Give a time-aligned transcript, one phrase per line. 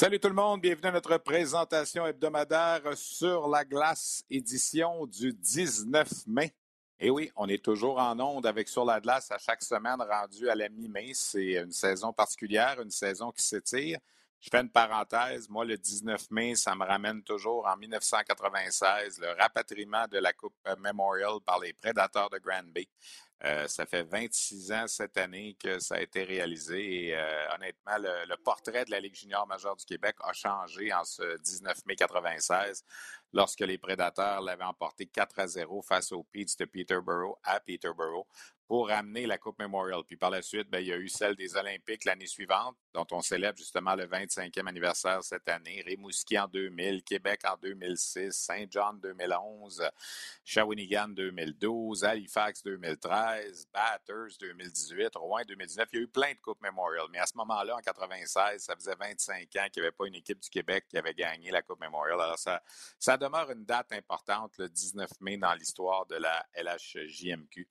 [0.00, 6.26] Salut tout le monde, bienvenue à notre présentation hebdomadaire sur la glace, édition du 19
[6.26, 6.54] mai.
[6.98, 10.48] Et oui, on est toujours en onde avec Sur la glace à chaque semaine rendu
[10.48, 11.10] à la mi-mai.
[11.12, 13.98] C'est une saison particulière, une saison qui s'étire.
[14.40, 15.50] Je fais une parenthèse.
[15.50, 20.56] Moi, le 19 mai, ça me ramène toujours en 1996, le rapatriement de la Coupe
[20.78, 22.88] Memorial par les Prédateurs de Granby.
[23.42, 27.96] Euh, ça fait 26 ans cette année que ça a été réalisé et euh, honnêtement,
[27.98, 31.96] le, portrait de la Ligue junior majeure du Québec a changé en ce 19 mai
[31.96, 32.84] 96
[33.32, 38.26] lorsque les Prédateurs l'avaient emporté 4 à 0 face aux Peets de Peterborough à Peterborough
[38.66, 40.02] pour ramener la Coupe Memorial.
[40.06, 43.06] Puis par la suite, bien, il y a eu celle des Olympiques l'année suivante, dont
[43.12, 45.82] on célèbre justement le 25e anniversaire cette année.
[45.86, 49.82] Rimouski en 2000, Québec en 2006, Saint-Jean 2011,
[50.44, 55.88] Shawinigan 2012, Halifax 2013, Batters 2018, Rouen 2019.
[55.92, 57.06] Il y a eu plein de Coupes Memorial.
[57.12, 60.16] Mais à ce moment-là, en 96, ça faisait 25 ans qu'il n'y avait pas une
[60.16, 62.20] équipe du Québec qui avait gagné la Coupe Memorial.
[62.20, 62.62] Alors ça,
[62.98, 67.68] ça demeure une date importante, le 19 mai, dans l'histoire de la LHJMQ.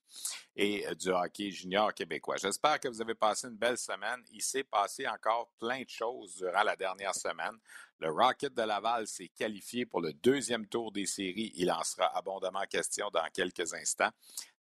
[0.56, 2.36] Et du hockey junior québécois.
[2.38, 4.24] J'espère que vous avez passé une belle semaine.
[4.32, 7.58] Il s'est passé encore plein de choses durant la dernière semaine.
[8.00, 11.52] Le Rocket de Laval s'est qualifié pour le deuxième tour des séries.
[11.56, 14.12] Il en sera abondamment question dans quelques instants.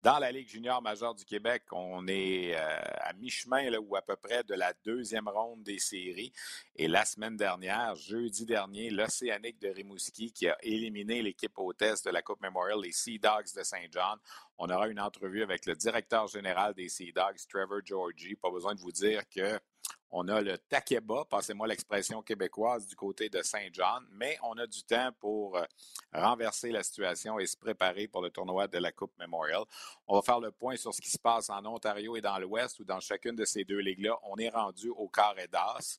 [0.04, 4.16] Dans la Ligue junior majeure du Québec, on est euh, à mi-chemin ou à peu
[4.16, 6.30] près de la deuxième ronde des séries.
[6.76, 12.10] Et la semaine dernière, jeudi dernier, l'Océanique de Rimouski qui a éliminé l'équipe hôtesse de
[12.10, 14.18] la Coupe Memorial, les Sea Dogs de Saint John.
[14.58, 18.34] On aura une entrevue avec le directeur général des Sea Dogs, Trevor Georgie.
[18.34, 19.58] Pas besoin de vous dire que
[20.16, 24.84] on a le taquet passez-moi l'expression québécoise, du côté de Saint-Jean, mais on a du
[24.84, 25.64] temps pour euh,
[26.12, 29.64] renverser la situation et se préparer pour le tournoi de la Coupe Memorial.
[30.06, 32.78] On va faire le point sur ce qui se passe en Ontario et dans l'Ouest
[32.78, 34.16] ou dans chacune de ces deux ligues-là.
[34.22, 35.98] On est rendu au carré d'as.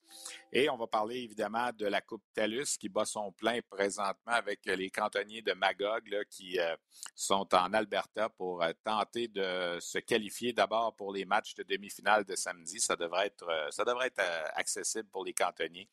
[0.54, 4.66] Et on va parler évidemment de la Coupe TELUS qui bat son plein présentement avec
[4.66, 6.76] les cantonniers de Magog là, qui euh,
[7.16, 12.24] sont en Alberta pour euh, tenter de se qualifier d'abord pour les matchs de demi-finale
[12.24, 12.80] de samedi.
[12.80, 14.22] Ça devrait être, ça devrait être
[14.56, 15.90] accessible pour les cantonniers.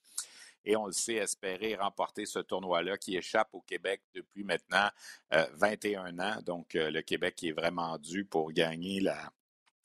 [0.64, 4.88] Et on le sait, espérer remporter ce tournoi-là qui échappe au Québec depuis maintenant
[5.30, 6.40] 21 ans.
[6.42, 9.32] Donc, le Québec est vraiment dû pour gagner la,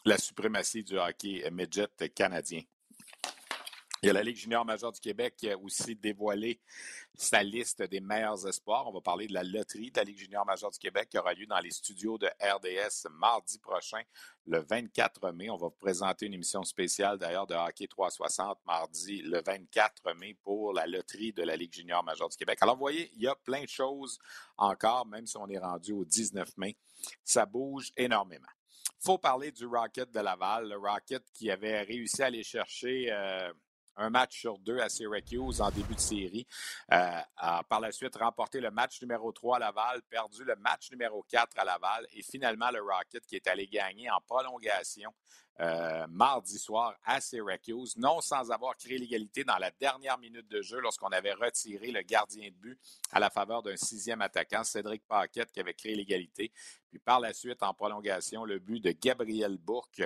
[0.06, 2.62] la suprématie du hockey midget canadien.
[4.04, 6.62] Il y a la Ligue junior majeure du Québec qui a aussi dévoilé
[7.16, 8.88] sa liste des meilleurs espoirs.
[8.88, 11.34] On va parler de la loterie de la Ligue junior majeure du Québec qui aura
[11.34, 14.02] lieu dans les studios de RDS mardi prochain,
[14.46, 15.50] le 24 mai.
[15.50, 20.36] On va vous présenter une émission spéciale d'ailleurs de Hockey 360 mardi le 24 mai
[20.44, 22.60] pour la loterie de la Ligue junior majeure du Québec.
[22.62, 24.20] Alors, vous voyez, il y a plein de choses
[24.58, 26.78] encore, même si on est rendu au 19 mai.
[27.24, 28.46] Ça bouge énormément.
[29.02, 33.12] Il faut parler du Rocket de Laval, le Rocket qui avait réussi à aller chercher...
[33.12, 33.52] Euh,
[33.98, 36.48] un match sur deux à Syracuse en début de série.
[36.92, 40.92] Euh, a par la suite remporté le match numéro 3 à Laval, perdu le match
[40.92, 45.14] numéro 4 à Laval et finalement le Rocket qui est allé gagner en prolongation
[45.60, 50.62] euh, mardi soir à Syracuse, non sans avoir créé l'égalité dans la dernière minute de
[50.62, 52.80] jeu lorsqu'on avait retiré le gardien de but
[53.12, 56.52] à la faveur d'un sixième attaquant, Cédric Paquette, qui avait créé l'égalité.
[56.90, 60.04] Puis par la suite, en prolongation, le but de Gabriel Bourque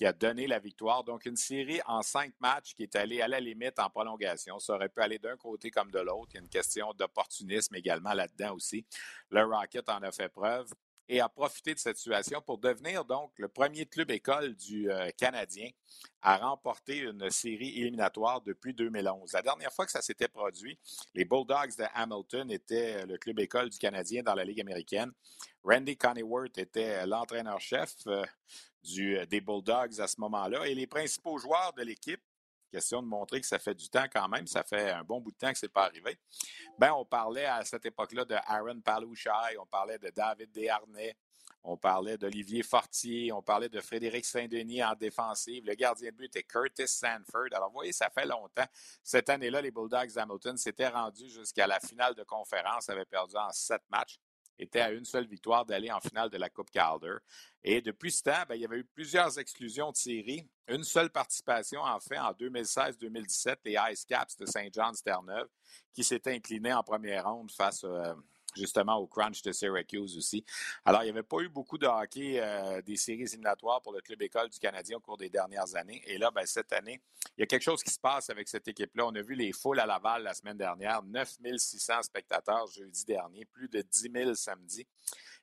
[0.00, 1.04] qui a donné la victoire.
[1.04, 4.58] Donc, une série en cinq matchs qui est allée à la limite en prolongation.
[4.58, 6.30] Ça aurait pu aller d'un côté comme de l'autre.
[6.32, 8.86] Il y a une question d'opportunisme également là-dedans aussi.
[9.28, 10.72] Le Rocket en a fait preuve
[11.10, 15.10] et a profité de cette situation pour devenir donc le premier club école du euh,
[15.18, 15.68] Canadien
[16.22, 19.32] à remporter une série éliminatoire depuis 2011.
[19.32, 20.78] La dernière fois que ça s'était produit,
[21.14, 25.10] les Bulldogs de Hamilton étaient le club école du Canadien dans la Ligue américaine.
[25.64, 28.24] Randy Coneyworth était l'entraîneur-chef euh,
[28.84, 32.22] du, des Bulldogs à ce moment-là et les principaux joueurs de l'équipe
[32.70, 34.46] Question de montrer que ça fait du temps quand même.
[34.46, 36.18] Ça fait un bon bout de temps que ce n'est pas arrivé.
[36.78, 41.16] Ben, on parlait à cette époque-là de Aaron Palouchai, on parlait de David Desharnais,
[41.62, 45.64] on parlait d'Olivier Fortier, on parlait de Frédéric Saint-Denis en défensive.
[45.66, 47.48] Le gardien de but était Curtis Sanford.
[47.52, 48.66] Alors, vous voyez, ça fait longtemps.
[49.02, 53.50] Cette année-là, les Bulldogs d'Hamilton s'étaient rendus jusqu'à la finale de conférence, avaient perdu en
[53.50, 54.18] sept matchs
[54.60, 57.16] était à une seule victoire d'aller en finale de la Coupe Calder.
[57.64, 60.46] Et depuis ce temps, ben, il y avait eu plusieurs exclusions de série.
[60.68, 65.48] Une seule participation, en fait, en 2016-2017, les Ice Caps de Saint John's Terre-Neuve,
[65.92, 68.14] qui s'étaient inclinés en première ronde face euh,
[68.56, 70.44] justement au crunch de Syracuse aussi.
[70.84, 74.00] Alors, il n'y avait pas eu beaucoup de hockey euh, des séries éliminatoires pour le
[74.00, 76.02] club école du Canadien au cours des dernières années.
[76.06, 77.00] Et là, ben, cette année,
[77.36, 79.06] il y a quelque chose qui se passe avec cette équipe-là.
[79.06, 83.68] On a vu les foules à Laval la semaine dernière, 9600 spectateurs jeudi dernier, plus
[83.68, 84.86] de 10 000 samedi.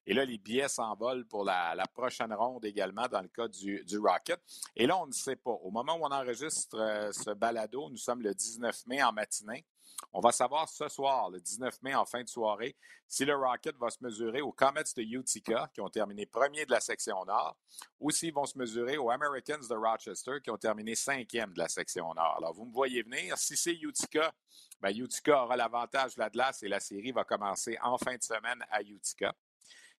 [0.09, 4.39] Et là, les billets s'envolent pour la, prochaine ronde également dans le cas du, Rocket.
[4.75, 5.51] Et là, on ne sait pas.
[5.51, 9.65] Au moment où on enregistre euh, ce balado, nous sommes le 19 mai en matinée.
[10.13, 12.75] On va savoir ce soir, le 19 mai, en fin de soirée,
[13.07, 16.71] si le Rocket va se mesurer aux Comets de Utica, qui ont terminé premier de
[16.71, 17.57] la section Nord,
[17.99, 21.67] ou s'ils vont se mesurer aux Americans de Rochester, qui ont terminé cinquième de la
[21.67, 22.35] section Nord.
[22.37, 23.37] Alors, vous me voyez venir.
[23.37, 24.33] Si c'est Utica,
[24.81, 28.63] bien, Utica aura l'avantage de la et la série va commencer en fin de semaine
[28.69, 29.33] à Utica.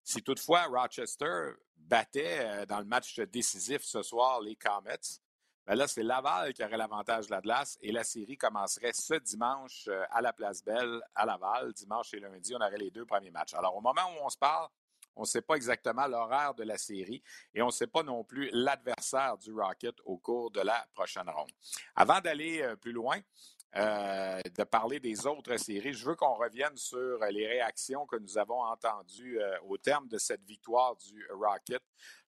[0.02, 5.20] Si toutefois Rochester battait euh, dans le match décisif ce soir les Comets,
[5.68, 9.12] ben là, c'est Laval qui aurait l'avantage de la glace et la série commencerait ce
[9.12, 11.74] dimanche euh, à la Place Belle, à Laval.
[11.74, 13.52] Dimanche et lundi, on aurait les deux premiers matchs.
[13.52, 14.66] Alors, au moment où on se parle,
[15.14, 17.22] on ne sait pas exactement l'horaire de la série
[17.52, 21.28] et on ne sait pas non plus l'adversaire du Rocket au cours de la prochaine
[21.28, 21.50] ronde.
[21.94, 23.20] Avant d'aller euh, plus loin,
[23.76, 28.38] euh, de parler des autres séries, je veux qu'on revienne sur les réactions que nous
[28.38, 31.82] avons entendues au terme de cette victoire du Rocket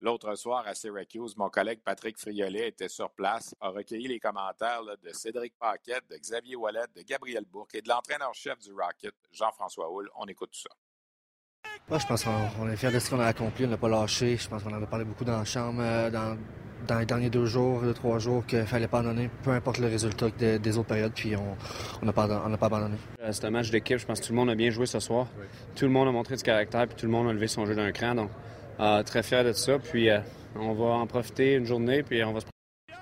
[0.02, 4.82] L'autre soir à Syracuse, mon collègue Patrick Friolet était sur place, a recueilli les commentaires
[4.84, 9.90] de Cédric Paquette, de Xavier Wallet, de Gabriel Bourque et de l'entraîneur-chef du Rocket, Jean-François
[9.90, 10.10] Houle.
[10.16, 11.98] On écoute tout ça.
[11.98, 14.37] je pense qu'on est fiers de ce qu'on a accompli, on n'a pas lâché.
[14.37, 17.46] Je pense qu'on en a parlé beaucoup dans la chambre euh, dans, les derniers deux
[17.46, 20.88] jours, deux, trois jours, qu'il ne fallait pas abandonner, peu importe le résultat des, autres
[20.88, 22.99] périodes, puis on n'a pas, pas abandonné.
[23.22, 25.00] Euh, c'est un match d'équipe, je pense que tout le monde a bien joué ce
[25.00, 25.26] soir.
[25.75, 27.75] Tout le monde a montré du caractère, puis tout le monde a levé son jeu
[27.75, 28.14] d'un cran.
[28.14, 28.31] Donc
[28.78, 29.78] ah, très fier de ça.
[29.78, 30.20] Puis euh,
[30.55, 32.46] on va en profiter une journée, puis on va se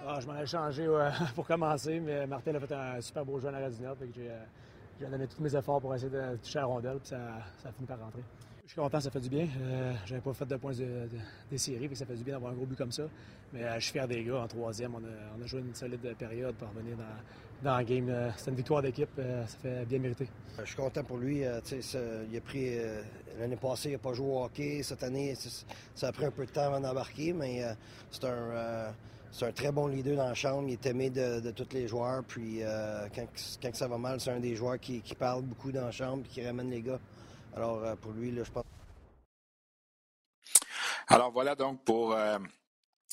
[0.07, 0.87] ah, Je m'en ai changé
[1.35, 3.91] pour commencer, mais Martin a fait un super beau jeu à la Radina.
[3.91, 4.45] Euh,
[5.01, 7.19] j'ai donné tous mes efforts pour essayer de toucher la rondelle, puis ça,
[7.63, 8.23] ça a fini par rentrer.
[8.65, 9.47] Je suis content, ça fait du bien.
[9.61, 10.73] Euh, J'avais pas fait de points
[11.51, 13.05] des séries, puis ça fait du bien d'avoir un gros but comme ça.
[13.53, 14.41] Mais euh, je suis fier des gars.
[14.41, 17.05] En troisième, on a, on a joué une solide période pour revenir dans,
[17.65, 18.09] dans le game.
[18.09, 20.29] Euh, c'est une victoire d'équipe, euh, ça fait bien mériter.
[20.59, 21.39] Je suis content pour lui.
[21.41, 22.79] il a pris
[23.41, 24.83] l'année passée, il n'a pas joué au hockey.
[24.85, 25.35] Cette année,
[25.95, 27.65] ça a pris un peu de temps avant d'embarquer, mais
[28.13, 28.95] c'est un
[29.33, 30.69] c'est un très bon leader dans la chambre.
[30.69, 32.23] Il est aimé de, tous les joueurs.
[32.23, 32.61] Puis
[33.13, 33.27] quand,
[33.61, 36.23] quand, ça va mal, c'est un des joueurs qui, qui, parle beaucoup dans la chambre
[36.25, 37.01] et qui ramène les gars.
[37.57, 38.65] Alors, euh, pour lui, je pense.
[41.07, 42.39] Alors, voilà donc pour euh,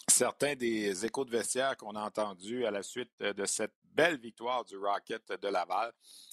[0.08, 4.66] certains des échos de vestiaire qu'on a entendus à la suite de cette belle victoire
[4.66, 5.92] du Rocket de Laval,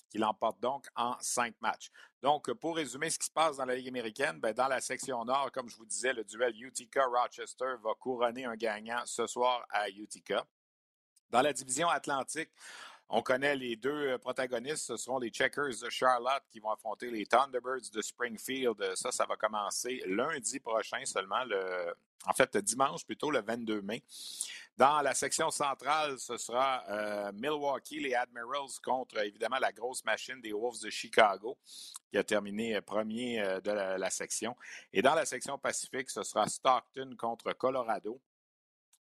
[0.09, 1.91] qui l'emporte donc en cinq matchs.
[2.23, 5.25] Donc, pour résumer ce qui se passe dans la Ligue américaine, ben, dans la section
[5.25, 9.89] nord, comme je vous disais, le duel Utica-Rochester va couronner un gagnant ce soir à
[9.89, 10.45] Utica.
[11.31, 12.51] Dans la division Atlantique,
[13.11, 17.11] on connaît les deux euh, protagonistes, ce seront les Checkers de Charlotte qui vont affronter
[17.11, 18.95] les Thunderbirds de Springfield.
[18.97, 21.95] Ça, ça va commencer lundi prochain seulement, le,
[22.27, 24.03] en fait dimanche plutôt, le 22 mai.
[24.79, 30.41] Dans la section centrale, ce sera euh, Milwaukee, les Admirals contre évidemment la grosse machine
[30.41, 31.59] des Wolves de Chicago,
[32.13, 34.57] qui a terminé euh, premier de la section.
[34.93, 38.21] Et dans la section Pacifique, ce sera Stockton contre Colorado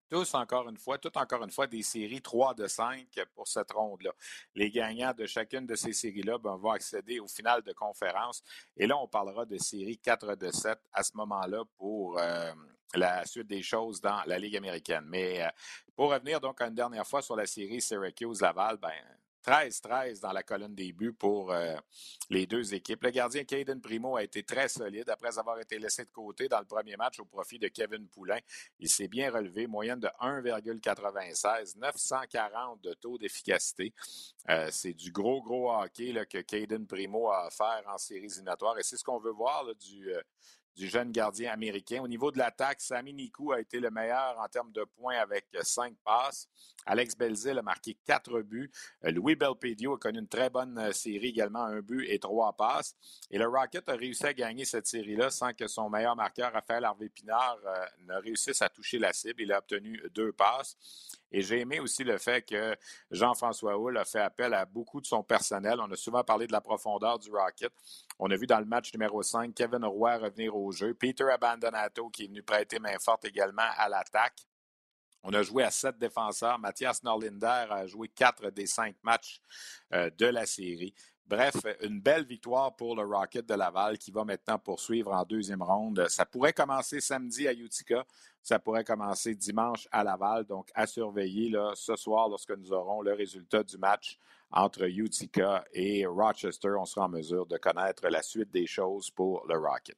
[0.10, 3.72] tous encore une fois, tout encore une fois, des séries 3 de 5 pour cette
[3.72, 4.12] ronde-là.
[4.54, 8.44] Les gagnants de chacune de ces séries-là ben, vont accéder au final de conférence.
[8.78, 12.54] Et là, on parlera de série 4 de 7 à ce moment-là pour euh,
[12.96, 15.06] la suite des choses dans la Ligue américaine.
[15.08, 15.50] Mais euh,
[15.96, 18.92] pour revenir donc une dernière fois sur la série Syracuse-Laval, ben,
[19.46, 21.76] 13-13 dans la colonne des buts pour euh,
[22.30, 23.04] les deux équipes.
[23.04, 26.60] Le gardien Caden Primo a été très solide après avoir été laissé de côté dans
[26.60, 28.40] le premier match au profit de Kevin Poulain.
[28.80, 33.94] Il s'est bien relevé, moyenne de 1,96, 940 de taux d'efficacité.
[34.50, 38.84] Euh, c'est du gros, gros hockey que Caden Primo a faire en séries éliminatoires et
[38.84, 40.12] c'est ce qu'on veut voir du,
[40.76, 42.02] du jeune gardien américain.
[42.02, 45.46] Au niveau de l'attaque, Sami Nikou a été le meilleur en termes de points avec
[45.62, 46.50] cinq passes.
[46.86, 48.72] Alex Belzil a marqué quatre buts.
[49.06, 52.54] Euh, Louis Belpedio a connu une très bonne euh, série également, un but et trois
[52.54, 52.96] passes.
[53.32, 56.86] Et le Rocket a réussi à gagner cette série-là sans que son meilleur marqueur, Raphaël
[56.86, 59.42] Harvey Pinard, euh, ne réussisse à toucher la cible.
[59.42, 60.78] Il a obtenu deux passes.
[61.32, 62.76] Et j'ai aimé aussi le fait que
[63.12, 65.80] Jean-François Hull a fait appel à beaucoup de son personnel.
[65.82, 67.74] On a souvent parlé de la profondeur du Rocket.
[68.20, 70.94] On a vu dans le match numéro 5 Kevin Roy revenir au jeu.
[70.94, 74.46] Peter Abandonato qui est venu prêter main forte également à l'attaque.
[75.24, 76.60] On a joué à sept défenseurs.
[76.60, 79.42] Mathias Norlinder a joué quatre des cinq matchs
[79.94, 80.94] euh, de la série.
[81.26, 85.64] Bref, une belle victoire pour le Rocket de Laval qui va maintenant poursuivre en deuxième
[85.64, 86.08] ronde.
[86.08, 88.06] Ça pourrait commencer samedi à Utica.
[88.46, 90.46] Ça pourrait commencer dimanche à Laval.
[90.46, 94.20] Donc, à surveiller là, ce soir lorsque nous aurons le résultat du match
[94.52, 96.70] entre Utica et Rochester.
[96.80, 99.98] On sera en mesure de connaître la suite des choses pour le Rocket.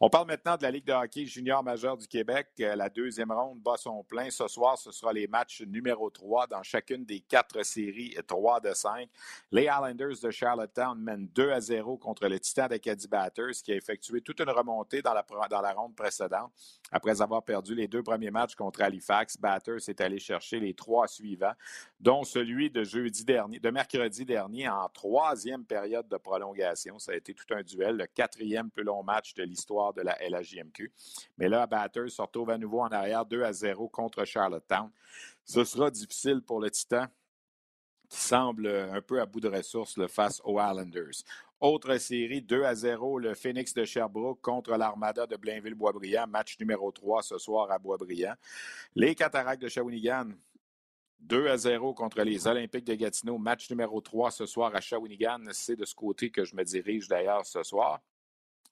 [0.00, 2.48] On parle maintenant de la Ligue de hockey junior majeur du Québec.
[2.60, 4.28] Euh, la deuxième ronde bat son plein.
[4.30, 8.74] Ce soir, ce sera les matchs numéro 3 dans chacune des quatre séries 3 de
[8.74, 9.08] 5.
[9.52, 13.76] Les Islanders de Charlottetown mènent 2 à 0 contre le Titan d'Acadie Batters qui a
[13.76, 16.52] effectué toute une remontée dans la, dans la ronde précédente.
[16.90, 21.08] Après avoir perdu les deux premiers matchs contre Halifax, Batters est allé chercher les trois
[21.08, 21.54] suivants,
[22.00, 26.98] dont celui de jeudi dernier, de mercredi dernier en troisième période de prolongation.
[26.98, 30.16] Ça a été tout un duel, le quatrième plus long match de l'histoire de la
[30.26, 30.92] LHJMQ.
[31.38, 34.90] Mais là, Batters se retrouve à nouveau en arrière 2 à 0 contre Charlottetown.
[35.44, 37.06] Ce sera difficile pour le Titan
[38.08, 41.24] qui semble un peu à bout de ressources face aux Islanders.
[41.60, 46.90] Autre série, 2 à 0, le Phoenix de Sherbrooke contre l'Armada de Blainville-Boisbriand, match numéro
[46.90, 48.34] 3 ce soir à Boisbriand.
[48.94, 50.30] Les Cataractes de Shawinigan
[51.20, 53.38] 2 à 0 contre les Olympiques de Gatineau.
[53.38, 55.40] Match numéro 3 ce soir à Shawinigan.
[55.52, 58.02] C'est de ce côté que je me dirige d'ailleurs ce soir.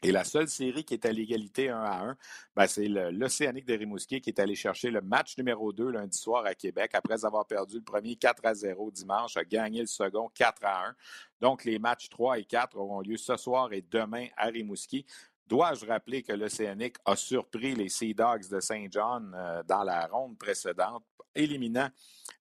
[0.04, 2.16] Et la seule série qui est à l'égalité 1 à 1,
[2.56, 6.44] ben c'est l'Océanique de Rimouski qui est allé chercher le match numéro 2 lundi soir
[6.44, 10.28] à Québec après avoir perdu le premier 4 à 0 dimanche, a gagné le second
[10.34, 10.94] 4 à 1.
[11.40, 15.06] Donc, les matchs 3 et 4 auront lieu ce soir et demain à Rimouski.
[15.52, 20.06] Dois-je rappeler que l'Océanique a surpris les Sea Dogs de Saint John euh, dans la
[20.06, 21.04] ronde précédente,
[21.34, 21.90] éliminant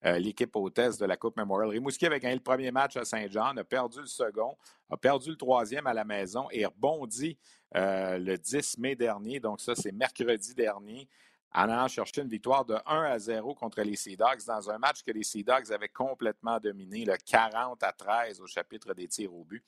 [0.06, 1.72] euh, l'équipe hôtesse de la Coupe Memorial?
[1.72, 4.56] Rimouski avait gagné le premier match à Saint John, a perdu le second,
[4.90, 7.38] a perdu le troisième à la maison et rebondit
[7.76, 9.42] euh, le 10 mai dernier.
[9.42, 11.10] Donc, ça, c'est mercredi dernier
[11.54, 14.78] en allant chercher une victoire de 1 à 0 contre les Sea Dogs dans un
[14.78, 19.08] match que les Sea Dogs avaient complètement dominé, le 40 à 13 au chapitre des
[19.08, 19.64] tirs au but.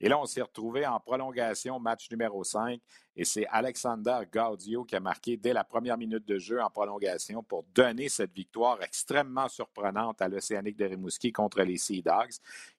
[0.00, 2.80] Et là, on s'est retrouvé en prolongation, match numéro 5,
[3.16, 7.42] et c'est Alexander Gaudio qui a marqué dès la première minute de jeu en prolongation
[7.42, 12.34] pour donner cette victoire extrêmement surprenante à l'Océanique de Rimouski contre les Sea Dogs,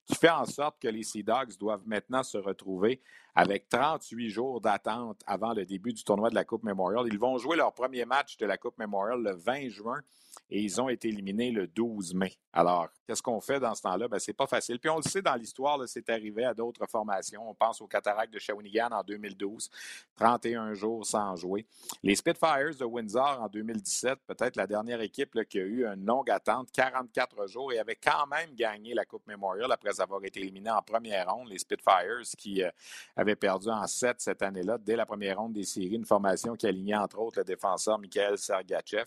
[0.05, 3.01] qui fait en sorte que les Sea Dogs doivent maintenant se retrouver
[3.33, 7.05] avec 38 jours d'attente avant le début du tournoi de la Coupe Memorial.
[7.07, 10.01] Ils vont jouer leur premier match de la Coupe Memorial le 20 juin
[10.49, 12.33] et ils ont été éliminés le 12 mai.
[12.53, 14.07] Alors, qu'est-ce qu'on fait dans ce temps-là?
[14.07, 14.79] Ben, c'est pas facile.
[14.79, 17.49] Puis on le sait dans l'histoire, c'est arrivé à d'autres formations.
[17.49, 19.69] On pense au Cataract de Shawinigan en 2012,
[20.15, 21.65] 31 jours sans jouer.
[22.01, 26.29] Les Spitfires de Windsor en 2017, peut-être la dernière équipe qui a eu une longue
[26.29, 30.69] attente, 44 jours, et avait quand même gagné la Coupe Memorial après avoir été éliminé
[30.69, 31.49] en première ronde.
[31.49, 32.69] Les Spitfires qui euh,
[33.17, 36.67] avaient perdu en 7 cette année-là, dès la première ronde des séries, une formation qui
[36.67, 39.05] alignait entre autres le défenseur Mikhail Sergachev.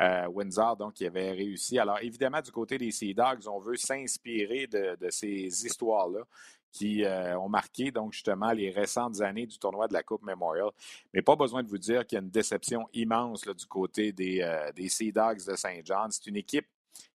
[0.00, 0.28] Euh,
[0.78, 1.78] Donc, qui avait réussi.
[1.78, 6.20] Alors, évidemment, du côté des Sea Dogs, on veut s'inspirer de, ces histoires-là
[6.70, 10.68] qui euh, ont marqué donc justement les récentes années du tournoi de la Coupe Memorial.
[11.14, 14.42] Mais pas besoin de vous dire qu'il y a une déception immense du côté des,
[14.42, 16.10] euh, des Sea Dogs de Saint John.
[16.10, 16.66] C'est une équipe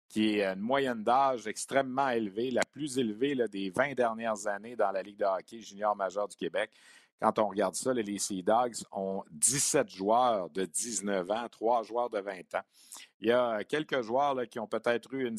[0.09, 4.91] qui est une moyenne d'âge extrêmement élevée, la plus élevée des 20 dernières années dans
[4.91, 6.69] la Ligue de hockey junior majeur du Québec.
[7.23, 12.09] Quand on regarde ça, les Sea Dogs ont 17 joueurs de 19 ans, 3 joueurs
[12.09, 12.63] de 20 ans.
[13.21, 15.37] Il y a quelques joueurs qui ont peut-être eu une,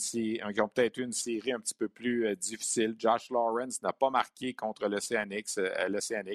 [0.63, 2.95] ont peut-être eu une série un petit peu plus euh, difficile.
[2.97, 5.89] Josh Lawrence n'a pas marqué contre l'Océanique, euh,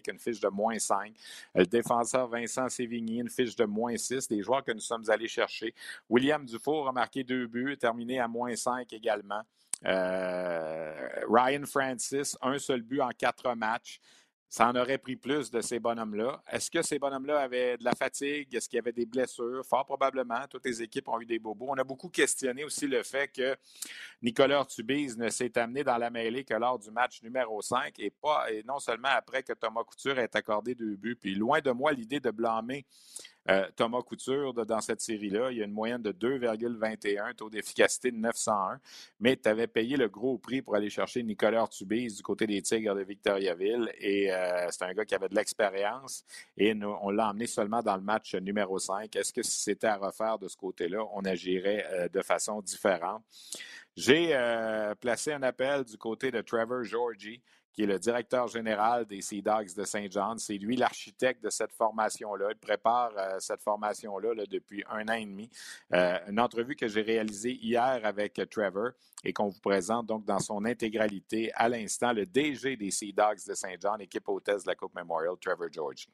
[0.08, 1.15] une fiche de moins 5.
[1.56, 4.27] Le défenseur Vincent Sévigny, une fiche de moins 6.
[4.27, 5.74] Des joueurs que nous sommes allés chercher.
[6.12, 9.41] William Dufour a marqué deux buts, terminé à moins 5 également.
[9.86, 14.00] Euh, Ryan Francis, un seul but en quatre matchs.
[14.51, 16.41] Ça en aurait pris plus de ces bonhommes-là.
[16.51, 18.56] Est-ce que ces bonhommes-là avaient de la fatigue?
[18.56, 19.63] Est-ce qu'il y avait des blessures?
[19.63, 20.48] Fort probablement.
[20.50, 21.68] Toutes les équipes ont eu des bobos.
[21.70, 23.56] On a beaucoup questionné aussi le fait que
[24.24, 28.10] Nicolas Ortubise ne s'est amené dans la mêlée que lors du match numéro 5 et,
[28.10, 31.15] pas, et non seulement après que Thomas Couture ait accordé deux buts.
[31.15, 32.88] Puis loin de moi l'idée de blâmer
[33.50, 38.12] euh, Thomas Couture, dans cette série-là, il y a une moyenne de 2,21, taux d'efficacité
[38.12, 38.79] de 901,
[39.20, 42.62] mais tu avais payé le gros prix pour aller chercher Nicolas Ortubise du côté des
[42.62, 43.91] Tigres de Victoriaville.
[43.98, 46.24] Et euh, c'est un gars qui avait de l'expérience
[46.58, 49.15] et on l'a emmené seulement dans le match numéro 5.
[49.15, 53.24] Est-ce que si c'était à refaire de ce côté-là, on agirait euh, de façon différente?
[53.98, 54.34] J'ai
[55.01, 57.41] placé un appel du côté de Trevor Georgie
[57.73, 60.38] qui est le directeur général des Sea Dogs de Saint John.
[60.38, 62.47] C'est lui l'architecte de cette formation-là.
[62.51, 65.49] Il prépare cette formation-là depuis un an et demi.
[65.91, 68.91] une entrevue que j'ai réalisée hier avec Trevor
[69.23, 73.45] et qu'on vous présente donc dans son intégralité à l'instant, le DG des Sea Dogs
[73.47, 76.13] de Saint John, équipe hôtesse de la Coupe Memorial, Trevor Georgie.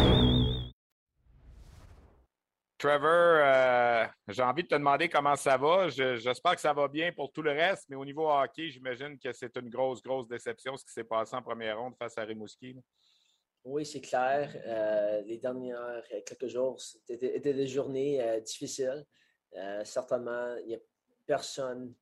[2.81, 5.87] Trevor, euh, j'ai envie de te demander comment ça va.
[5.89, 9.31] J'espère que ça va bien pour tout le reste, mais au niveau hockey, j'imagine que
[9.33, 12.75] c'est une grosse, grosse déception ce qui s'est passé en première ronde face à Rimouski.
[13.63, 14.59] Oui, c'est clair.
[14.65, 15.75] Euh, les derniers
[16.25, 19.05] quelques jours étaient, des journées euh, difficiles.
[19.83, 20.79] certainement, il n'y a
[21.27, 21.93] personne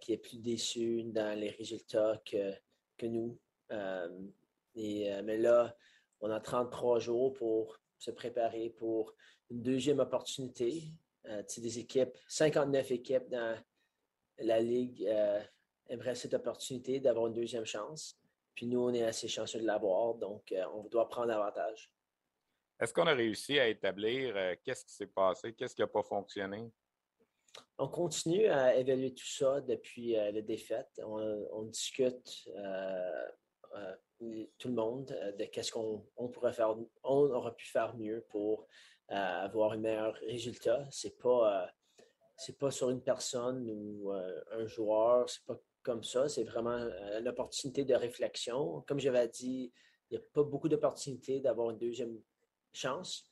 [0.00, 2.52] qui est plus déçu dans les résultats que,
[2.96, 3.36] que nous.
[4.76, 5.74] mais là,
[6.20, 9.16] on a 33 jours pour se préparer pour
[9.52, 10.84] une deuxième opportunité.
[11.26, 13.56] Euh, des équipes, 59 équipes dans
[14.38, 15.40] la Ligue euh,
[15.88, 18.18] aimeraient cette opportunité d'avoir une deuxième chance.
[18.54, 21.92] Puis nous, on est assez chanceux de l'avoir, donc euh, on doit prendre avantage.
[22.80, 26.68] Est-ce qu'on a réussi à établir qu'est-ce qui s'est passé, qu'est-ce qui n'a pas fonctionné?
[27.78, 30.88] On continue à évaluer tout ça depuis la défaite.
[31.04, 32.50] On, discute
[34.58, 38.66] tout le monde de qu'est-ce qu'on pourrait faire, on aurait pu faire mieux pour
[39.12, 40.86] avoir un meilleur résultat.
[40.90, 41.66] C'est pas, euh,
[42.36, 46.28] c'est pas sur une personne ou euh, un joueur, c'est pas comme ça.
[46.28, 48.82] C'est vraiment euh, une opportunité de réflexion.
[48.86, 49.72] Comme j'avais dit,
[50.10, 52.18] il n'y a pas beaucoup d'opportunités d'avoir une deuxième
[52.72, 53.24] chance.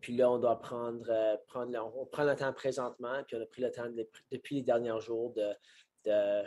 [0.00, 3.60] Puis là, on doit prendre, prendre on prend le temps présentement, puis on a pris
[3.60, 3.88] le temps
[4.30, 5.52] depuis les derniers jours de,
[6.04, 6.42] de,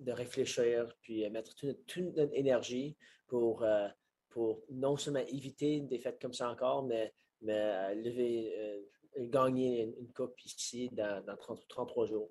[0.00, 2.96] de réfléchir, puis mettre toute, toute, notre énergie
[3.28, 3.64] pour,
[4.30, 8.80] pour non seulement éviter une défaite comme ça encore, mais mais euh, lever, euh,
[9.26, 11.22] gagner une, coupe ici dans,
[11.66, 12.30] 33 jours.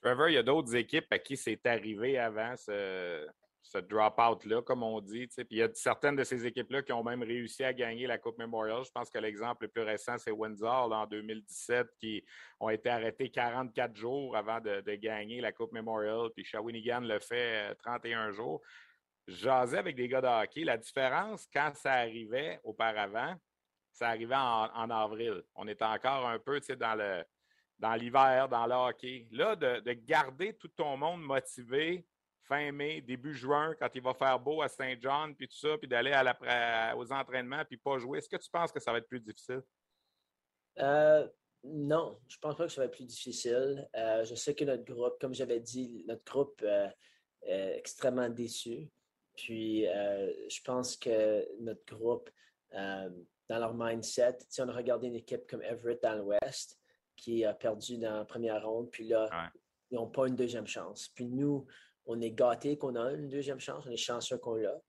[0.00, 3.26] Trevor, il y a d'autres équipes à qui c'est arrivé avant ce,
[3.88, 5.28] drop-out-là, comme on dit.
[5.28, 8.18] Puis il y a certaines de ces équipes-là qui ont même réussi à gagner la
[8.18, 8.84] Coupe Memorial.
[8.84, 12.24] Je pense que l'exemple le plus récent, c'est Windsor en 2017, qui
[12.58, 16.30] ont été arrêtés 44 jours avant de, gagner la Coupe Memorial.
[16.34, 18.60] Puis Shawinigan le fait 31 euh, jours.
[19.28, 20.64] J'asais avec des gars de hockey.
[20.64, 23.36] La différence, quand ça arrivait auparavant,
[23.92, 25.42] ça arrivait en, avril.
[25.54, 27.24] On était encore un peu dans le
[27.78, 29.26] dans l'hiver, dans le hockey.
[29.32, 32.06] Là, de, garder tout ton monde motivé
[32.44, 35.88] fin mai, début juin, quand il va faire beau à Saint-John, puis tout ça, puis
[35.88, 36.12] d'aller
[36.96, 39.62] aux entraînements, puis pas jouer, est-ce que tu penses que ça va être plus difficile?
[40.78, 41.26] Euh,
[41.64, 43.88] non, je pense pas que ça va être plus difficile.
[43.96, 46.88] Euh, je sais que notre groupe, comme j'avais dit, notre groupe euh,
[47.42, 48.88] est extrêmement déçu.
[49.36, 52.30] Puis, je pense que notre groupe
[53.52, 54.38] dans leur mindset.
[54.58, 56.78] On a regardé une équipe comme Everett dans l'Ouest
[57.16, 59.28] qui a perdu dans la première ronde, puis là,
[59.90, 61.08] ils n'ont pas une deuxième chance.
[61.14, 61.66] Puis nous,
[62.06, 64.80] on est gâtés qu'on a une deuxième chance, on est chanceux qu'on l'a.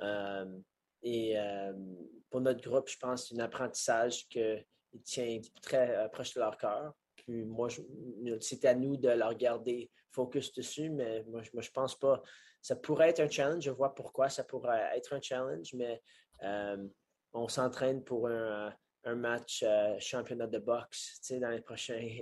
[0.00, 0.58] Euh,
[1.02, 1.74] et euh,
[2.30, 4.40] pour notre groupe, je pense que c'est un apprentissage qui
[5.04, 6.94] tient très euh, proche de leur cœur.
[7.16, 7.68] Puis moi,
[8.40, 12.22] c'est à nous de leur garder focus dessus, mais moi, moi, je pense pas.
[12.62, 16.02] Ça pourrait être un challenge, je vois pourquoi ça pourrait être un challenge, mais
[17.36, 18.72] on s'entraîne pour un,
[19.14, 21.62] match euh, championnat de boxe dans les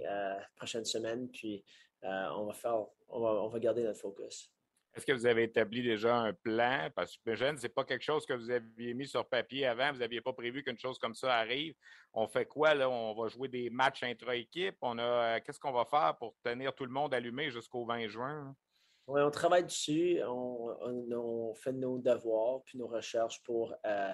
[0.06, 1.30] euh, prochaines semaines.
[1.30, 1.64] Puis
[2.04, 4.50] euh, on, va faire, on, va, garder notre focus.
[4.94, 6.90] Est-ce que vous avez établi déjà un plan?
[6.94, 9.92] Parce que ce n'est pas quelque chose que vous aviez mis sur papier avant.
[9.92, 11.74] Vous n'aviez pas prévu qu'une chose comme ça arrive.
[12.12, 12.90] On fait quoi là?
[12.90, 14.76] On va jouer des matchs intra-équipe.
[14.82, 18.54] On a qu'est-ce qu'on va faire pour tenir tout le monde allumé jusqu'au 20 juin?
[19.06, 20.20] Oui, on travaille dessus.
[20.26, 24.12] On, fait nos devoirs puis nos recherches pour euh,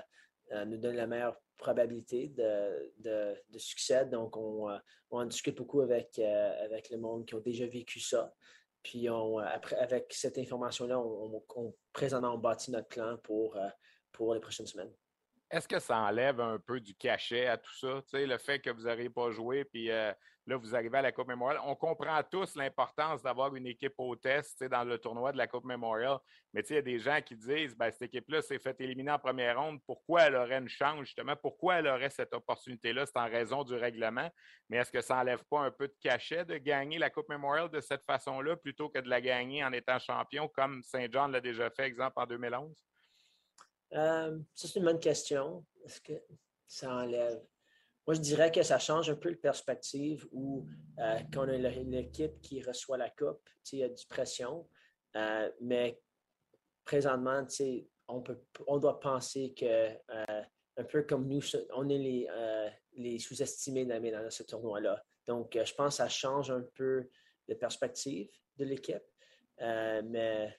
[0.66, 4.06] nous donne la meilleure probabilité de, succès.
[4.06, 4.78] Donc, on, euh,
[5.10, 8.32] on, en discute beaucoup avec, euh, avec le monde qui ont déjà vécu ça.
[8.82, 13.58] Puis, on, avec cette information-là, on, présentement, on bâtit notre plan pour,
[14.12, 14.92] pour les prochaines semaines.
[15.50, 18.02] Est-ce que ça enlève un peu du cachet à tout ça?
[18.12, 20.12] le fait que vous n'arrivez pas joué, puis euh,
[20.50, 21.60] là, vous arrivez à la Coupe Memorial.
[21.64, 25.64] On comprend tous l'importance d'avoir une équipe au test dans le tournoi de la Coupe
[25.64, 26.18] Memorial.
[26.52, 29.18] Mais il y a des gens qui disent ben, cette équipe-là s'est fait éliminer en
[29.18, 29.80] première ronde.
[29.86, 31.36] Pourquoi elle aurait une chance, justement?
[31.36, 33.06] Pourquoi elle aurait cette opportunité-là?
[33.06, 34.28] C'est en raison du règlement.
[34.68, 37.70] Mais est-ce que ça n'enlève pas un peu de cachet de gagner la Coupe Memorial
[37.70, 41.40] de cette façon-là plutôt que de la gagner en étant champion, comme Saint John l'a
[41.40, 42.84] déjà fait, exemple, en 2011?
[43.92, 45.64] Euh, ça, c'est une bonne question.
[45.84, 46.20] Est-ce que
[46.66, 47.40] ça enlève?
[48.06, 50.66] Moi, je dirais que ça change un peu la perspective où,
[50.98, 54.68] euh, quand on a une équipe qui reçoit la coupe, il y a du pression.
[55.16, 56.00] Euh, mais
[56.84, 57.46] présentement,
[58.08, 59.90] on, peut, on doit penser que,
[60.76, 61.40] un peu comme nous,
[61.74, 62.28] on est les,
[62.96, 65.04] les sous-estimés dans, dans ce tournoi-là.
[65.26, 67.08] Donc, je pense que ça change un peu
[67.46, 69.04] la perspective de l'équipe.
[69.58, 70.58] mais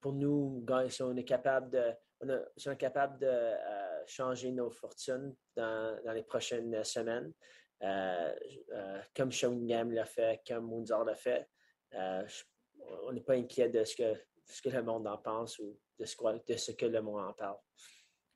[0.00, 5.34] pour nous, si on est capable de on sont capables de euh, changer nos fortunes
[5.56, 7.32] dans, les prochaines semaines,
[7.82, 8.34] euh,
[8.72, 11.48] euh, comme Shawingham l'a fait, comme Moonzard l'a fait.
[11.92, 16.04] on n'est pas inquiet de ce que, ce que le monde en pense ou de
[16.04, 17.58] ce, de ce que le monde en parle.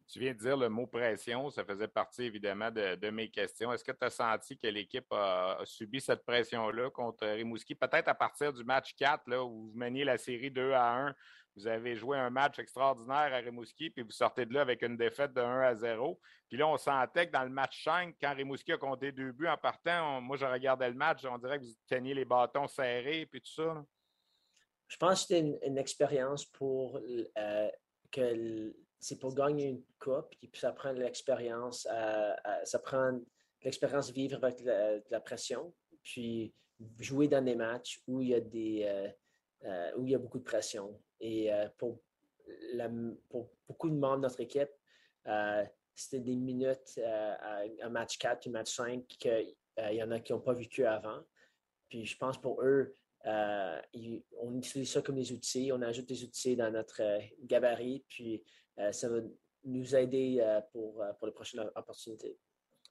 [0.09, 3.73] Tu viens de dire le mot pression, ça faisait partie évidemment de, mes questions.
[3.73, 7.75] Est-ce que tu as senti que l'équipe a, subi cette pression-là contre Rimouski?
[7.75, 11.15] Peut-être à partir du match 4, là, où vous meniez la série 2 à 1,
[11.57, 14.97] vous avez joué un match extraordinaire à Rimouski, puis vous sortez de là avec une
[14.97, 16.21] défaite de 1 à 0.
[16.49, 19.49] Puis là, on sentait que dans le match 5, quand Rimouski a compté deux buts
[19.49, 23.27] en partant, moi, je regardais le match, on dirait que vous teniez les bâtons serrés,
[23.27, 23.85] puis tout ça.
[24.89, 27.01] Je pense que c'était une, expérience pour
[27.39, 27.69] euh,
[28.13, 31.89] que c'est pour gagner une coupe, puis ça prend l'expérience,
[32.65, 33.19] ça prend
[33.63, 34.61] l'expérience de vivre avec
[35.11, 36.55] la, pression, puis
[36.99, 39.09] jouer dans des matchs où il y a des euh,
[39.65, 41.01] euh, où il y a beaucoup de pression.
[41.21, 42.01] Et euh, pour,
[43.69, 44.71] beaucoup de membres de notre équipe,
[45.27, 50.33] euh, c'était des minutes à match 4 et match 5 qu'il y en a qui
[50.33, 51.23] n'ont pas vécu avant.
[51.89, 52.93] Puis je pense pour eux,
[53.25, 57.01] on utilise ça comme des outils, on ajoute des outils dans notre
[57.43, 58.45] gabarit, puis
[58.93, 59.21] ça va
[59.65, 62.39] nous aider pour, les prochaines opportunités.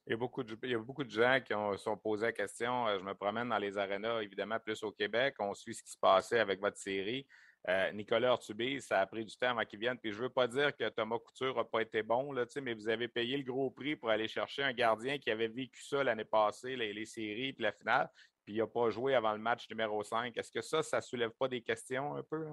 [0.07, 2.27] Il y, a beaucoup de, il y a beaucoup de gens qui ont, sont posés
[2.27, 2.87] la question.
[2.97, 5.35] Je me promène dans les arénas, évidemment, plus au Québec.
[5.39, 7.25] On suit ce qui se passait avec votre série.
[7.67, 9.97] Euh, Nicolas Ortubis, ça a pris du temps avant qu'il vienne.
[9.97, 12.73] Puis je ne veux pas dire que Thomas Couture n'a pas été bon, là, mais
[12.73, 16.03] vous avez payé le gros prix pour aller chercher un gardien qui avait vécu ça
[16.03, 18.09] l'année passée, les, séries puis la finale,
[18.43, 20.37] puis il n'a pas joué avant le match numéro 5.
[20.37, 22.45] Est-ce que ça, ça ne soulève pas des questions un peu?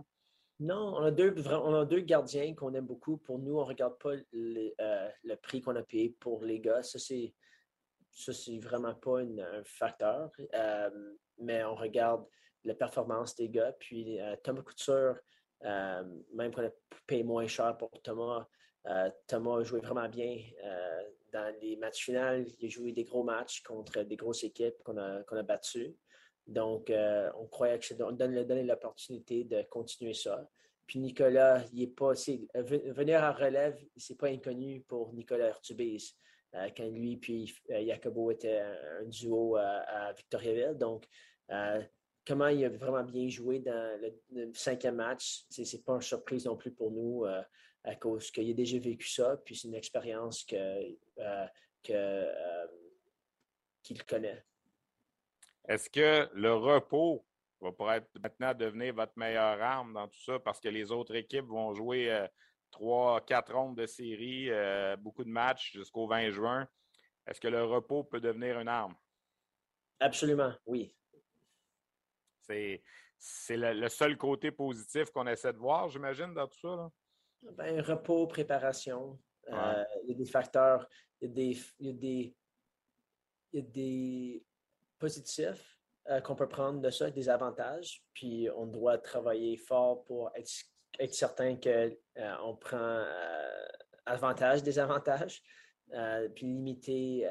[0.60, 3.18] Non, on a, deux, on a deux gardiens qu'on aime beaucoup.
[3.18, 6.82] Pour nous, on ne regarde pas euh, le prix qu'on a payé pour les gars.
[6.82, 7.34] Ça, c'est,
[8.12, 10.30] ça, c'est vraiment pas un facteur.
[10.54, 12.24] Euh, mais on regarde
[12.64, 13.72] la performance des gars.
[13.78, 15.16] Puis euh, Thomas Couture,
[15.64, 16.70] euh, même qu'on a
[17.06, 18.46] payé moins cher pour Thomas,
[18.86, 20.38] euh, Thomas a joué vraiment bien
[21.32, 22.44] dans les matchs finaux.
[22.58, 25.96] Il a joué des gros matchs contre des grosses équipes qu'on a, battues.
[26.46, 26.92] Donc,
[27.36, 30.48] on croyait que c'est donner l'opportunité de continuer ça.
[30.84, 32.12] Puis Nicolas, il est pas.
[32.54, 36.16] venir à relève, c'est pas inconnu pour Nicolas Urtubis.
[36.52, 40.76] Quand lui puis Jacobo étaient un duo à Victoriaville.
[40.76, 41.06] Donc,
[42.26, 46.44] comment il a vraiment bien joué dans le, cinquième match, ce n'est pas une surprise
[46.44, 47.42] non plus pour nous euh,
[47.84, 50.92] à cause qu'il a déjà vécu ça, puis c'est une expérience euh,
[51.90, 52.66] euh,
[53.82, 54.44] qu'il connaît.
[55.68, 57.24] Est-ce que le repos
[57.60, 60.38] va pour être maintenant devenir votre meilleure arme dans tout ça?
[60.38, 62.26] Parce que les autres équipes vont jouer
[62.72, 64.50] trois, quatre rondes de série,
[64.98, 66.68] beaucoup de matchs jusqu'au 20 juin.
[67.26, 68.96] Est-ce que le repos peut devenir une arme?
[70.00, 70.92] Absolument, oui.
[72.46, 76.74] C'est le, seul côté positif qu'on essaie de voir, j'imagine, dans tout ça.
[76.74, 76.90] Là?
[77.52, 79.18] Ben, repos, préparation.
[79.48, 80.88] Euh, il y a des facteurs,
[81.20, 82.36] il y a des, il y a des,
[83.52, 84.44] il y a des
[84.98, 88.02] positifs euh, qu'on peut prendre de ça, des avantages.
[88.12, 90.50] Puis on doit travailler fort pour être,
[90.98, 93.04] être certain qu'on euh, prend
[94.06, 95.42] avantage des avantages.
[96.34, 97.28] puis limiter,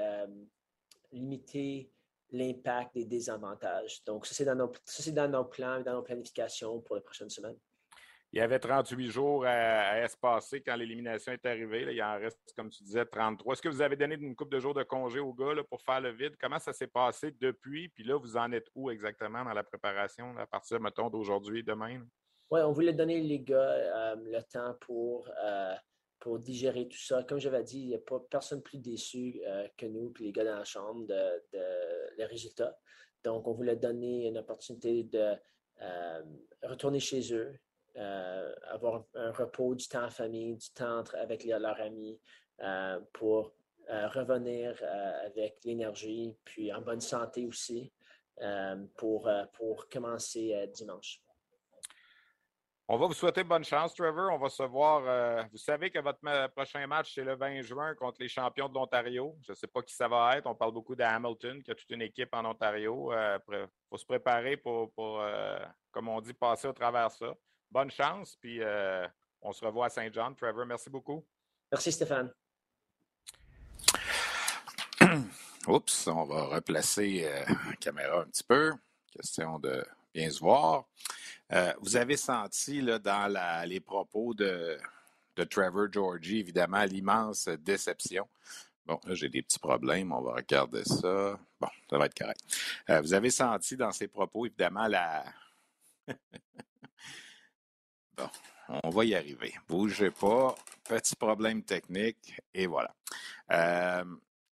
[1.12, 1.92] limiter
[2.32, 4.04] l'impact des désavantages.
[4.06, 4.72] Donc, ça, c'est dans, nos,
[5.12, 7.58] dans nos plans, dans nos planifications pour les prochaines semaines.
[8.34, 11.94] Il y avait 38 jours à, espacer quand l'élimination est arrivée.
[11.94, 13.54] il en reste, comme tu disais, 33.
[13.54, 16.00] Est-ce que vous avez donné une coupe de jours de congé aux gars pour faire
[16.00, 16.38] le vide?
[16.40, 17.90] Comment ça s'est passé depuis?
[17.90, 21.64] Puis là, vous en êtes où exactement dans la préparation à partir, mettons, d'aujourd'hui et
[21.64, 22.02] demain?
[22.52, 25.74] Oui, on voulait donner les gars euh, le temps pour euh,
[26.20, 27.24] pour digérer tout ça.
[27.24, 30.44] Comme j'avais dit, il n'y a pas personne plus déçu euh, que nous, les gars
[30.44, 32.78] dans la chambre, de, les résultats.
[33.24, 35.34] Donc, on voulait donner une opportunité de
[36.62, 37.58] retourner chez eux,
[37.96, 42.20] avoir un repos, du temps en famille, du temps avec leurs amis,
[43.14, 43.54] pour
[43.88, 44.80] revenir
[45.26, 47.92] avec l'énergie, puis en bonne santé aussi,
[48.96, 51.24] pour commencer dimanche.
[52.94, 54.34] On va vous souhaiter bonne chance, Trevor.
[54.34, 55.04] On va se voir.
[55.06, 58.74] Euh, vous savez que votre prochain match, c'est le 20 juin contre les champions de
[58.74, 59.34] l'Ontario.
[59.48, 60.46] Je ne sais pas qui ça va être.
[60.46, 63.14] On parle beaucoup d'Hamilton, qui a toute une équipe en Ontario.
[63.14, 65.58] Il euh, faut se préparer pour, euh,
[65.90, 67.34] comme on dit, passer au travers ça.
[67.72, 68.60] Bonne chance, puis
[69.42, 70.34] on se revoit à Saint-Jean.
[70.34, 71.26] Trevor, merci beaucoup.
[71.72, 72.34] Merci, Stéphane.
[75.66, 78.74] Oups, on va replacer la caméra un petit peu.
[79.14, 79.82] Question de
[80.14, 80.84] bien se voir.
[81.54, 84.78] Euh, vous avez senti là, dans les propos de,
[85.50, 88.28] Trevor Georgie, évidemment, l'immense déception.
[88.86, 90.12] Bon, là, j'ai des petits problèmes.
[90.12, 91.40] On va regarder ça.
[91.60, 92.42] Bon, ça va être correct.
[92.90, 95.24] Euh, vous avez senti dans ses propos, évidemment, la.
[98.18, 98.30] bon,
[98.84, 99.54] on va y arriver.
[99.68, 100.56] Bougez pas.
[100.84, 102.34] Petit problème technique.
[102.54, 102.94] Et voilà.
[103.52, 104.06] Euh,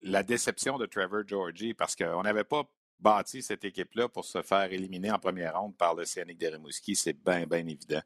[0.01, 2.63] la déception de Trevor Georgie, parce qu'on n'avait pas
[2.99, 6.95] bâti cette équipe-là pour se faire éliminer en première ronde par le Scénic de Rimouski.
[6.95, 8.01] C'est bien, bien évident.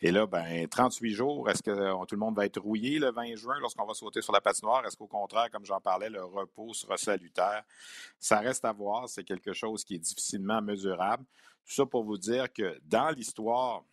[0.00, 3.10] Et là, ben, 38 jours, est-ce que euh, tout le monde va être rouillé le
[3.10, 4.84] 20 juin lorsqu'on va sauter sur la patinoire?
[4.86, 7.64] Est-ce qu'au contraire, comme j'en parlais, le repos sera salutaire?
[8.18, 9.08] Ça reste à voir.
[9.08, 11.24] C'est quelque chose qui est difficilement mesurable.
[11.66, 13.84] Tout ça pour vous dire que dans l'histoire,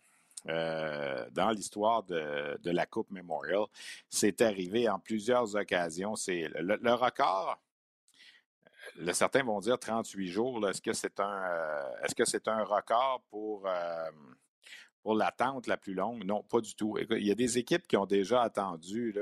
[0.48, 3.64] euh, dans l'histoire de, la Coupe Memorial,
[4.10, 6.16] c'est arrivé en plusieurs occasions.
[6.16, 7.58] C'est le record
[9.12, 10.68] certains vont dire 38 jours.
[10.68, 14.10] Est-ce que c'est un, euh, est-ce que c'est un record pour, euh,
[15.02, 16.24] pour l'attente la plus longue?
[16.24, 16.96] Non, pas du tout.
[17.10, 19.14] Il y a des équipes qui ont déjà attendu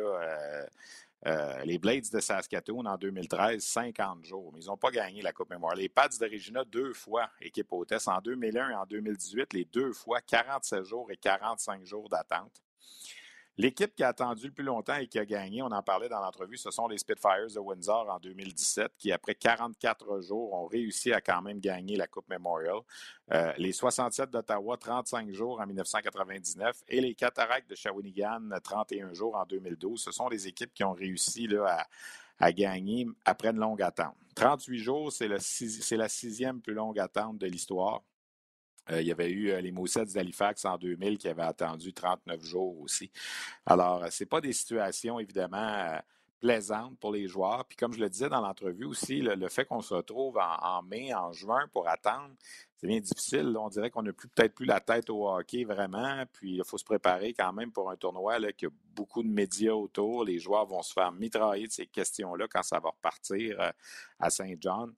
[1.27, 5.33] euh, les Blades de Saskatoon en 2013, 50 jours, mais ils n'ont pas gagné la
[5.33, 5.75] Coupe Mémoire.
[5.75, 9.93] Les Pats de Regina, deux fois, équipe hôtesse, en 2001 et en 2018, les deux
[9.93, 12.63] fois, 47 jours et 45 jours d'attente.
[13.59, 16.21] L'équipe qui a attendu le plus longtemps et qui a gagné, on en parlait dans
[16.21, 21.13] l'entrevue, ce sont les Spitfires de Windsor en 2017, qui, après 44 jours, ont réussi
[21.13, 22.79] à quand même gagner la Coupe Memorial.
[23.33, 29.37] Euh, les 67 d'Ottawa, 35 jours en 1999, et les Cataractes de Shawinigan, 31 jours
[29.37, 30.01] en 2012.
[30.01, 31.49] Ce sont les équipes qui ont réussi
[32.39, 34.17] à, gagner après une longue attente.
[34.37, 38.03] 38 jours, c'est la sixième plus longue attente de l'histoire.
[38.91, 42.43] Euh, il y avait eu euh, les Moussets d'Halifax en 2000 qui avaient attendu 39
[42.43, 43.11] jours aussi.
[43.67, 45.99] Alors, euh, ce n'est pas des situations, évidemment,
[46.41, 47.65] plaisantes pour les joueurs.
[47.67, 51.15] Puis comme je le disais dans l'entrevue aussi, le, fait qu'on se retrouve en, mai,
[51.15, 52.31] en juin pour attendre,
[52.77, 53.55] c'est bien difficile.
[53.59, 56.25] On dirait qu'on n'a plus peut-être plus la tête au hockey vraiment.
[56.33, 59.29] Puis il faut se préparer quand même pour un tournoi là, qui a beaucoup de
[59.29, 60.25] médias autour.
[60.25, 63.73] Les joueurs vont se faire mitrailler de ces questions-là quand ça va repartir
[64.19, 64.95] à Saint-John.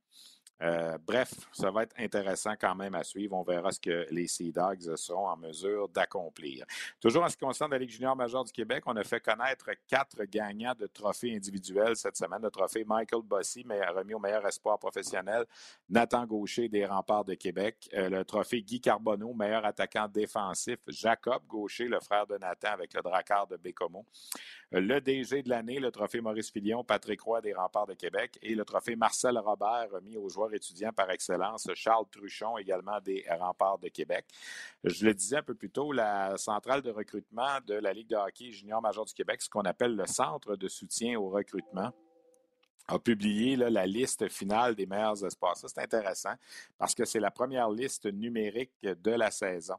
[0.63, 3.37] Euh, bref, ça va être intéressant quand même à suivre.
[3.37, 6.65] On verra ce que les Sea Dogs seront en mesure d'accomplir.
[7.01, 9.71] Toujours en ce qui concerne la Ligue junior majeure du Québec, on a fait connaître
[9.89, 12.43] quatre gagnants de trophées individuels cette semaine.
[12.43, 15.45] Le trophée Michael Bossy, remis au meilleur espoir professionnel.
[15.89, 17.89] Nathan Gaucher des Remparts de Québec.
[17.95, 20.79] Euh, le trophée Guy Carbonneau, meilleur attaquant défensif.
[20.87, 24.05] Jacob Gaucher, le frère de Nathan avec le Drakkar de Bécomo.
[24.75, 28.39] Euh, le DG de l'année, le trophée Maurice Filion, Patrick Roy des Remparts de Québec.
[28.43, 33.25] Et le trophée Marcel Robert, remis aux joueurs étudiant par excellence, Charles Truchon, également des
[33.29, 34.27] Remparts de Québec.
[34.85, 38.17] Je le disais un peu plus tôt, la centrale de recrutement de la Ligue de
[38.17, 41.93] hockey junior major du Québec, ce qu'on appelle le Centre de soutien au recrutement,
[42.89, 45.57] a publié la liste finale des meilleurs espoirs.
[45.57, 46.35] Ça, c'est intéressant
[46.79, 49.77] parce que c'est la première liste numérique de la saison.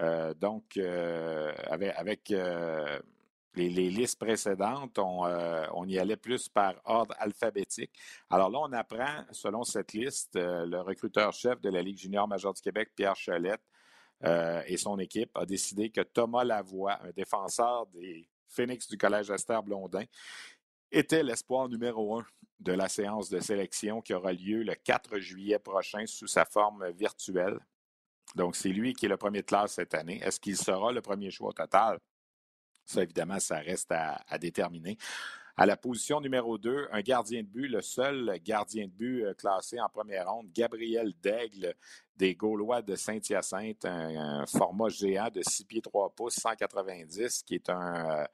[0.00, 2.98] Euh, donc, euh, avec, euh,
[3.54, 7.92] les, listes précédentes, euh, on, y allait plus par ordre alphabétique.
[8.30, 12.54] Alors là, on apprend, selon cette liste, euh, le recruteur-chef de la Ligue junior majeure
[12.54, 13.62] du Québec, Pierre Chalette,
[14.24, 19.30] euh, et son équipe a décidé que Thomas Lavoie, un défenseur des Phoenix du Collège
[19.30, 20.04] Esther Blondin,
[20.90, 22.24] était l'espoir numéro un
[22.60, 26.90] de la séance de sélection qui aura lieu le 4 juillet prochain sous sa forme
[26.92, 27.58] virtuelle.
[28.36, 30.20] Donc, c'est lui qui est le premier de classe cette année.
[30.22, 31.98] Est-ce qu'il sera le premier choix total?
[32.84, 34.98] Ça, évidemment, ça reste à, déterminer.
[35.56, 39.34] À la position numéro 2, un gardien de but, le seul gardien de but euh,
[39.34, 41.74] classé en première ronde, Gabriel Daigle
[42.16, 47.68] des Gaulois de Saint-Hyacinthe, un, format géant de 6 pieds 3 pouces, 190, qui est
[47.68, 48.24] un, euh,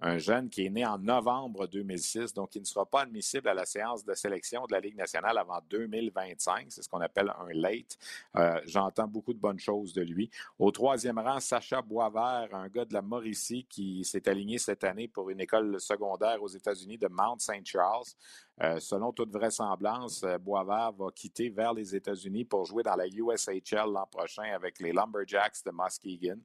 [0.00, 3.54] un jeune qui est né en novembre 2006, donc il ne sera pas admissible à
[3.54, 6.66] la séance de sélection de la Ligue nationale avant 2025.
[6.68, 7.98] C'est ce qu'on appelle un late.
[8.36, 10.30] Euh, j'entends beaucoup de bonnes choses de lui.
[10.58, 15.08] Au troisième rang, Sacha Boisvert, un gars de la Mauricie qui s'est aligné cette année
[15.08, 17.64] pour une école secondaire aux États-Unis de Mount St.
[17.64, 18.04] Charles.
[18.62, 23.06] Euh, selon toute vraisemblance, euh, Boisvert va quitter vers les États-Unis pour jouer dans la
[23.06, 26.38] USHL l'an prochain avec les Lumberjacks de Muskegon.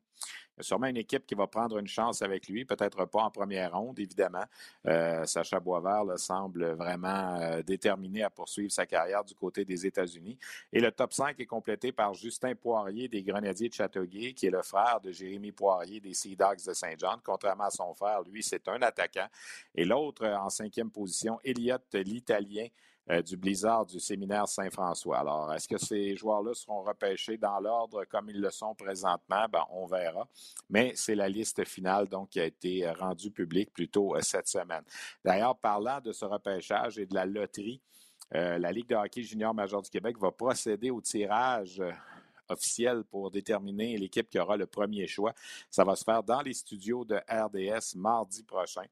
[0.59, 3.99] Sûrement une équipe qui va prendre une chance avec lui, peut-être pas en première ronde,
[3.99, 4.43] évidemment.
[4.85, 10.37] Euh, Sacha Boisvert semble vraiment euh, déterminé à poursuivre sa carrière du côté des États-Unis.
[10.71, 14.51] Et le top 5 est complété par Justin Poirier des Grenadiers de Châteauguay, qui est
[14.51, 17.17] le frère de Jérémy Poirier des Sea Dogs de Saint-Jean.
[17.23, 19.27] Contrairement à son frère, lui, c'est un attaquant.
[19.73, 22.67] Et l'autre, en cinquième position, Elliott l'Italien
[23.11, 25.19] euh, du Blizzard du séminaire Saint-François.
[25.19, 29.45] Alors, est-ce que ces joueurs-là seront repêchés dans l'ordre comme ils le sont présentement?
[29.51, 30.27] Ben, on verra.
[30.69, 34.47] Mais c'est la liste finale donc, qui a été rendue publique plus tôt euh, cette
[34.47, 34.83] semaine.
[35.23, 37.79] D'ailleurs, parlant de ce repêchage et de la loterie,
[38.33, 41.81] euh, la Ligue de hockey junior major du Québec va procéder au tirage
[42.49, 45.33] officiel pour déterminer l'équipe qui aura le premier choix.
[45.69, 48.85] Ça va se faire dans les studios de RDS mardi prochain.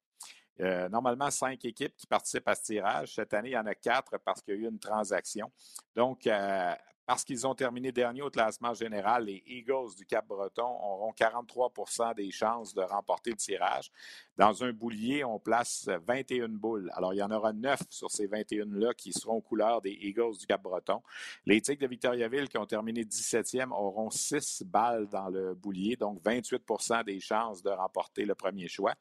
[0.62, 3.16] Euh, normalement, cinq équipes qui participent à ce tirage.
[3.16, 5.52] Cette année, il y en a quatre parce qu'il y a eu une transaction.
[5.96, 11.12] Donc, euh, parce qu'ils ont terminé dernier au classement général, les Eagles du Cap-Breton auront
[11.12, 13.92] 43% des chances de remporter le tirage.
[14.38, 16.89] Dans un boulier, on place 21 boules.
[16.96, 20.38] Alors, il y en aura 9 sur ces 21-là qui seront aux couleurs des Eagles
[20.39, 21.02] du Cap-Breton.
[21.46, 26.19] Les Tigres de Victoriaville, qui ont terminé 17e, auront 6 balles dans le boulier, donc
[26.24, 28.96] 28% des chances de remporter le premier choix.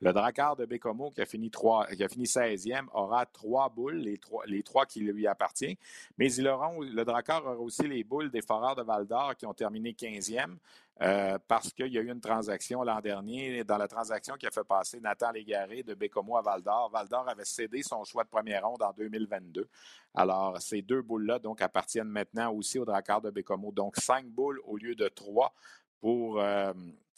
[0.00, 3.96] Le Dracard de Bécomo, qui a fini, 3, qui a fini 16e, aura 3 boules,
[3.96, 5.76] les 3, les 3 qui lui appartiennent.
[6.16, 9.92] Mais ils le Dracard aura aussi les boules des Foreurs de Val-d'Or, qui ont terminé
[9.92, 10.56] 15e.
[11.02, 14.50] Euh, parce qu'il y a eu une transaction l'an dernier, dans la transaction qui a
[14.50, 16.90] fait passer Nathan Légaré de Bécomo à Val d'Or.
[16.92, 19.66] Val d'Or avait cédé son choix de première ronde en 2022.
[20.14, 23.72] Alors, ces deux boules-là donc appartiennent maintenant aussi au Dracard de Bécomo.
[23.72, 25.54] Donc, cinq boules au lieu de trois
[26.00, 26.72] pour euh,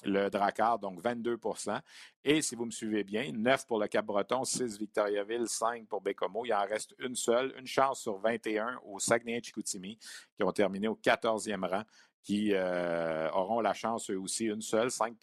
[0.05, 1.81] le Dracard, donc 22%
[2.25, 6.45] Et si vous me suivez bien, 9 pour le Cap-Breton, 6 Victoriaville, 5 pour Bécomo.
[6.45, 9.99] Il en reste une seule, une chance sur 21 au Saguenay-Chicoutimi,
[10.37, 11.83] qui ont terminé au 14e rang
[12.23, 15.17] qui euh, auront la chance, eux aussi, une seule, 5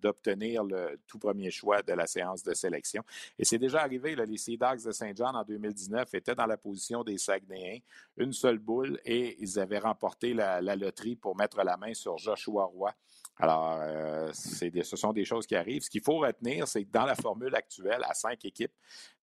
[0.00, 3.02] d'obtenir le tout premier choix de la séance de sélection.
[3.38, 7.04] Et c'est déjà arrivé, là, les Sea de Saint-Jean en 2019 étaient dans la position
[7.04, 7.80] des Saguenayens,
[8.16, 12.64] une seule boule, et ils avaient remporté la, loterie pour mettre la main sur Joshua
[12.64, 12.94] Roy.
[13.36, 15.82] Alors, euh, ce sont des choses qui arrivent.
[15.82, 18.72] Ce qu'il faut retenir, c'est que dans la formule actuelle, à cinq équipes,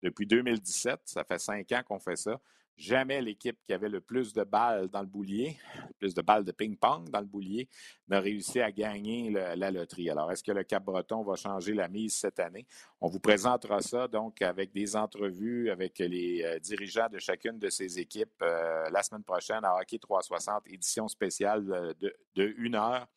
[0.02, 2.40] depuis 2017, ça fait cinq ans qu'on fait ça,
[2.78, 5.58] Jamais l'équipe qui avait le plus de balles dans le boulier,
[5.88, 7.70] le plus de balles de ping-pong dans le boulier,
[8.10, 10.10] n'a réussi à gagner la loterie.
[10.10, 12.66] Alors, est-ce que le Cap-Breton va changer la mise cette année?
[13.00, 17.70] On vous présentera ça donc avec des entrevues avec les euh, dirigeants de chacune de
[17.70, 21.66] ces équipes euh, la semaine prochaine à Hockey 360, édition spéciale
[22.00, 23.08] de, de une heure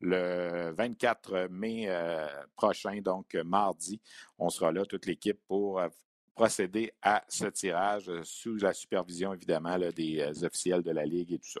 [0.00, 4.00] le 24 mai euh, prochain, donc mardi.
[4.38, 5.80] On sera là, toute l'équipe, pour
[6.36, 11.32] procéder à ce tirage euh, sous la supervision, évidemment, des euh, officiels de la Ligue
[11.32, 11.60] et tout ça.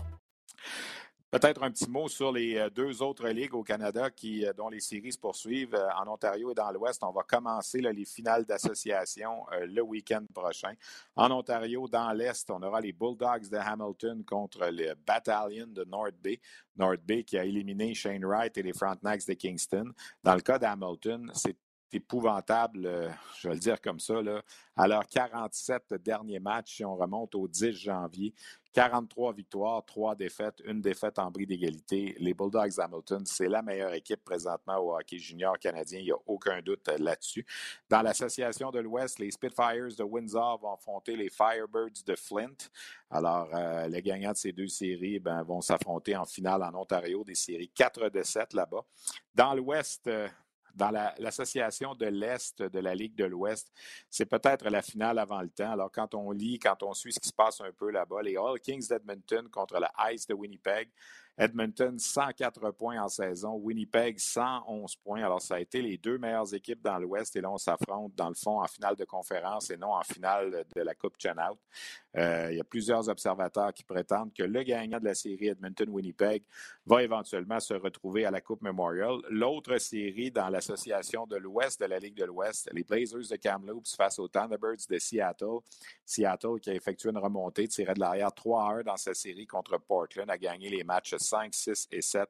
[1.31, 4.67] Peut-être un petit mot sur les euh, deux autres ligues au Canada qui, euh, dont
[4.67, 5.75] les séries se poursuivent.
[5.75, 10.73] Euh, en Ontario et dans l'Ouest, on va commencer les finales d'association le week-end prochain.
[11.15, 16.15] En Ontario, dans l'Est, on aura les Bulldogs de Hamilton contre les Battalion de North
[16.21, 16.41] Bay.
[16.75, 19.93] North Bay qui a éliminé Shane Wright et les Frontenacs de Kingston.
[20.21, 21.55] Dans le cas d'Hamilton, c'est
[21.93, 24.41] épouvantable, je vais le dire comme ça, là,
[24.75, 28.33] à leurs 47 derniers matchs, si on remonte au 10 janvier.
[28.73, 32.15] 43 victoires, 3 défaites, une défaite en bris d'égalité.
[32.19, 35.99] Les Bulldogs Hamilton, c'est la meilleure équipe présentement au hockey junior canadien.
[35.99, 37.45] Il n'y a aucun doute là-dessus.
[37.89, 42.55] Dans l'association de l'Ouest, les Spitfires de Windsor vont affronter les Firebirds de Flint.
[43.09, 47.25] Alors, euh, les gagnants de ces deux séries ben, vont s'affronter en finale en Ontario,
[47.25, 48.85] des séries 4 de 7 là-bas.
[49.35, 50.29] Dans l'Ouest, euh,
[50.75, 53.71] dans l'association de l'Est de la Ligue de l'Ouest,
[54.09, 55.71] c'est peut-être la finale avant le temps.
[55.71, 58.37] Alors, quand on lit, quand on suit ce qui se passe un peu là-bas, les
[58.37, 60.89] All Kings d'Edmonton contre la Ice de Winnipeg,
[61.37, 63.55] Edmonton, 104 points en saison.
[63.55, 65.23] Winnipeg, 111 points.
[65.23, 67.35] Alors, ça a été les deux meilleures équipes dans l'Ouest.
[67.35, 70.65] Et là, on s'affronte, dans le fond, en finale de conférence et non en finale
[70.75, 71.57] de la Coupe Chen-Out.
[72.17, 76.43] Euh, il y a plusieurs observateurs qui prétendent que le gagnant de la série Edmonton-Winnipeg
[76.85, 79.19] va éventuellement se retrouver à la Coupe Memorial.
[79.29, 83.95] L'autre série dans l'association de l'Ouest de la Ligue de l'Ouest, les Blazers de Kamloops
[83.95, 85.59] face aux Thunderbirds de Seattle.
[86.05, 89.77] Seattle qui a effectué une remontée, tiré de l'arrière 3 1 dans sa série contre
[89.77, 92.29] Portland, a gagné les matchs 5, 6 et 7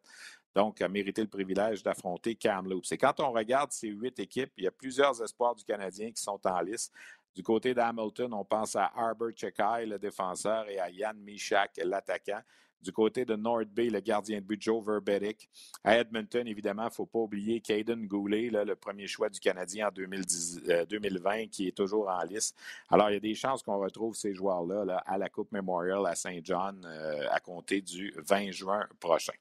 [0.53, 2.91] donc a mérité le privilège d'affronter Kamloops.
[2.91, 6.21] Et quand on regarde ces huit équipes, il y a plusieurs espoirs du Canadien qui
[6.21, 6.93] sont en liste.
[7.33, 12.41] Du côté d'Hamilton, on pense à Arbor Chekai, le défenseur, et à Yann Michak, l'attaquant.
[12.81, 15.49] Du côté de North Bay, le gardien de but Joe Verbetic.
[15.83, 19.89] À Edmonton, évidemment, il ne faut pas oublier Caden Goulet, le premier choix du Canadien
[19.89, 22.57] en 2020, euh, qui est toujours en liste.
[22.89, 26.15] Alors, il y a des chances qu'on retrouve ces joueurs-là à la Coupe Memorial à
[26.15, 29.33] Saint John euh, à compter du 20 juin prochain.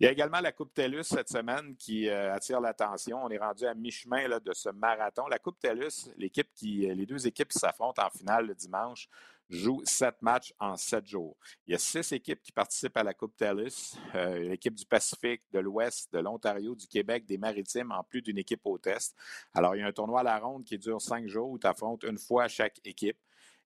[0.00, 3.22] Il y a également la Coupe TELUS cette semaine qui euh, attire l'attention.
[3.22, 5.26] On est rendu à mi-chemin de ce marathon.
[5.28, 9.08] La Coupe TELUS, l'équipe qui, les deux équipes qui s'affrontent en finale le dimanche
[9.52, 11.36] joue sept matchs en sept jours.
[11.66, 13.96] Il y a six équipes qui participent à la Coupe TELUS.
[14.14, 18.38] Euh, l'équipe du Pacifique, de l'Ouest, de l'Ontario, du Québec, des Maritimes, en plus d'une
[18.38, 19.14] équipe au test.
[19.54, 21.66] Alors, il y a un tournoi à la ronde qui dure cinq jours où tu
[21.66, 23.18] affrontes une fois chaque équipe.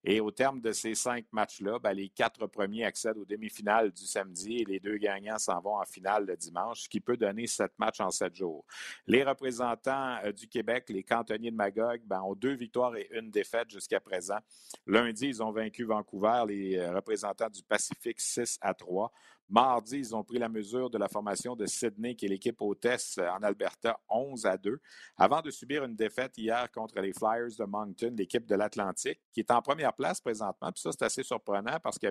[0.08, 4.06] Et au terme de ces cinq matchs-là, ben, les quatre premiers accèdent aux demi-finales du
[4.06, 7.48] samedi et les deux gagnants s'en vont en finale le dimanche, ce qui peut donner
[7.48, 8.64] sept matchs en sept jours.
[9.08, 13.32] Les représentants euh, du Québec, les cantonniers de Magog, ben, ont deux victoires et une
[13.32, 14.38] défaite jusqu'à présent.
[14.86, 19.10] Lundi, ils ont vaincu Vancouver, les euh, représentants du Pacifique 6 à 3.
[19.48, 23.18] Mardi, ils ont pris la mesure de la formation de Sydney, qui est l'équipe hôtesse
[23.18, 24.80] euh, en Alberta, 11 à 2,
[25.16, 29.40] avant de subir une défaite hier contre les Flyers de Moncton, l'équipe de l'Atlantique, qui
[29.40, 30.72] est en première place présentement.
[30.72, 32.08] Puis ça, c'est assez surprenant parce que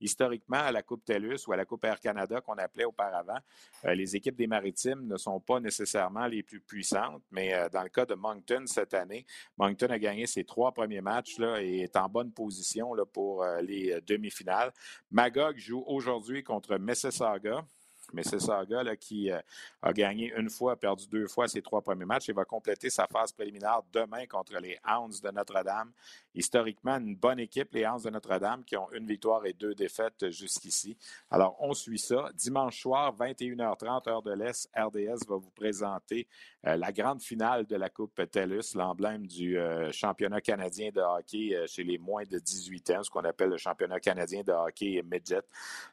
[0.00, 3.38] historiquement, à la Coupe TELUS ou à la Coupe Air Canada qu'on appelait auparavant,
[3.86, 7.22] euh, les équipes des Maritimes ne sont pas nécessairement les plus puissantes.
[7.30, 9.24] Mais euh, dans le cas de Moncton cette année,
[9.56, 14.72] Moncton a gagné ses trois premiers matchs et est en bonne position pour les demi-finales.
[15.10, 17.64] Magog joue aujourd'hui contre contre Mississauga.
[18.12, 19.40] Mississauga, là, qui euh,
[19.82, 22.90] a gagné une fois, a perdu deux fois ses trois premiers matchs et va compléter
[22.90, 25.92] sa phase préliminaire demain contre les Hounds de Notre-Dame.
[26.34, 30.30] Historiquement, une bonne équipe, les Hounds de Notre-Dame, qui ont une victoire et deux défaites
[30.30, 30.96] jusqu'ici.
[31.30, 32.30] Alors, on suit ça.
[32.34, 36.26] Dimanche soir, 21h30, heure de l'Est, RDS va vous présenter
[36.66, 41.56] euh, la grande finale de la Coupe TELUS, l'emblème du euh, championnat canadien de hockey
[41.66, 45.42] chez les moins de 18 ans, ce qu'on appelle le championnat canadien de hockey midget.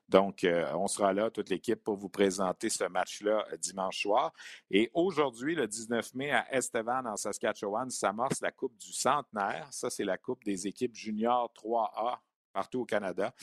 [0.10, 4.34] Donc, on sera là, toute l'équipe, pour vous présenter ce match-là euh, dimanche soir.
[4.72, 9.68] Et aujourd'hui, le 19 mai, à Estevan, en Saskatchewan, s'amorce la Coupe du centenaire.
[9.72, 12.20] Ça, c'est la Coupe des équipes juniors 3A
[12.54, 13.34] partout au Canada.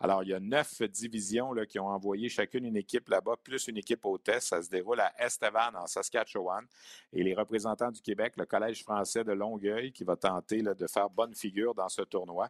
[0.00, 3.76] Alors, il y a neuf divisions qui ont envoyé chacune une équipe là-bas, plus une
[3.76, 4.46] équipe hôtesse.
[4.46, 6.64] Ça se déroule à Estevan, en Saskatchewan.
[7.12, 11.08] Et les représentants du Québec, le Collège français de Longueuil, qui va tenter de faire
[11.08, 12.48] bonne figure dans ce tournoi.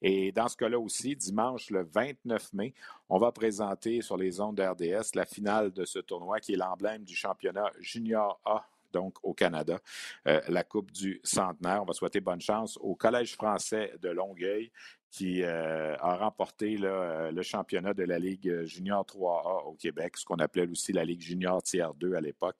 [0.00, 2.74] Et dans ce cas-là aussi, dimanche, le 29 mai,
[3.10, 7.04] on va présenter sur les ondes d'RDS la finale de ce tournoi, qui est l'emblème
[7.04, 9.80] du championnat Junior A donc au Canada,
[10.28, 11.82] euh, la Coupe du Centenaire.
[11.82, 14.70] On va souhaiter bonne chance au Collège français de Longueuil
[15.14, 20.24] qui euh, a remporté euh, le championnat de la Ligue junior 3A au Québec, ce
[20.24, 22.56] qu'on appelait aussi la Ligue junior tiers 2 à l'époque.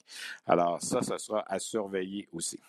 [0.46, 2.60] Alors ça, ce sera à surveiller aussi.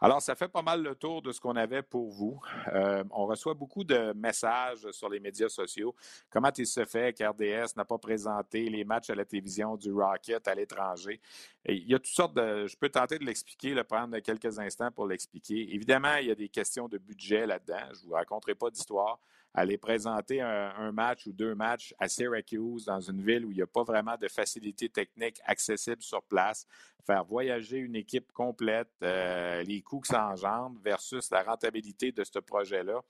[0.00, 2.40] Alors, ça fait pas mal le tour de ce qu'on avait pour vous.
[2.72, 5.94] Euh, on reçoit beaucoup de messages sur les médias sociaux.
[6.30, 10.46] Comment il se fait qu'RDS n'a pas présenté les matchs à la télévision du Rocket
[10.46, 11.20] à l'étranger?
[11.64, 12.66] Il y a toutes sortes de.
[12.66, 15.74] Je peux tenter de l'expliquer, le prendre quelques instants pour l'expliquer.
[15.74, 17.88] Évidemment, il y a des questions de budget là-dedans.
[17.94, 19.18] Je ne vous raconterai pas d'histoire
[19.58, 23.62] aller présenter un, match ou deux matchs à Syracuse, dans une ville où il n'y
[23.62, 26.66] a pas vraiment de facilités techniques accessibles sur place,
[27.04, 32.24] faire voyager une équipe complète, euh, les coûts que ça engendre versus la rentabilité de
[32.24, 33.00] ce projet-là.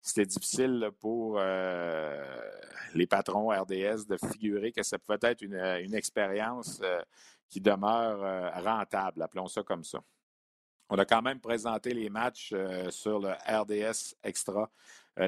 [0.00, 2.40] C'était difficile pour euh,
[2.94, 7.00] les patrons RDS de figurer que ça pouvait être une, expérience euh,
[7.48, 10.00] qui demeure rentable, appelons ça comme ça.
[10.88, 12.54] On a quand même présenté les matchs
[12.90, 14.70] sur le RDS Extra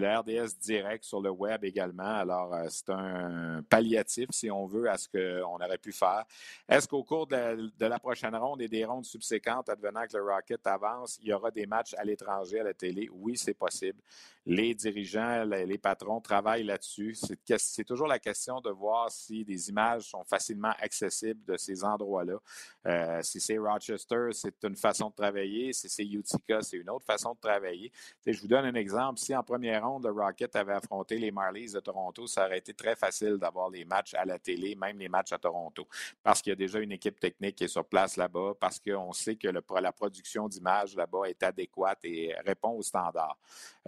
[0.01, 2.03] le RDS direct sur le web également.
[2.03, 6.24] Alors, euh, c'est un palliatif, si on veut, à ce qu'on aurait pu faire.
[6.68, 10.66] Est-ce qu'au cours de, la prochaine ronde et des rondes subséquentes, advenant que le Rocket
[10.66, 13.09] avance, il y aura des matchs à l'étranger à la télé?
[13.12, 13.99] Oui, c'est possible.
[14.45, 17.16] Les dirigeants, les, patrons travaillent là-dessus.
[17.59, 22.38] C'est toujours la question de voir si des images sont facilement accessibles de ces endroits-là.
[22.86, 25.72] Euh, si c'est Rochester, c'est une façon de travailler.
[25.72, 27.93] Si c'est Utica, c'est une autre façon de travailler.
[28.26, 29.20] je vous donne un exemple.
[29.20, 32.74] Si en première ronde, le Rocket avait affronté les Marlies de Toronto, ça aurait été
[32.74, 35.86] très facile d'avoir les matchs à la télé, même les matchs à Toronto,
[36.22, 39.12] parce qu'il y a déjà une équipe technique qui est sur place là-bas, parce qu'on
[39.12, 43.38] sait que la production d'images là-bas est adéquate et répond aux standards.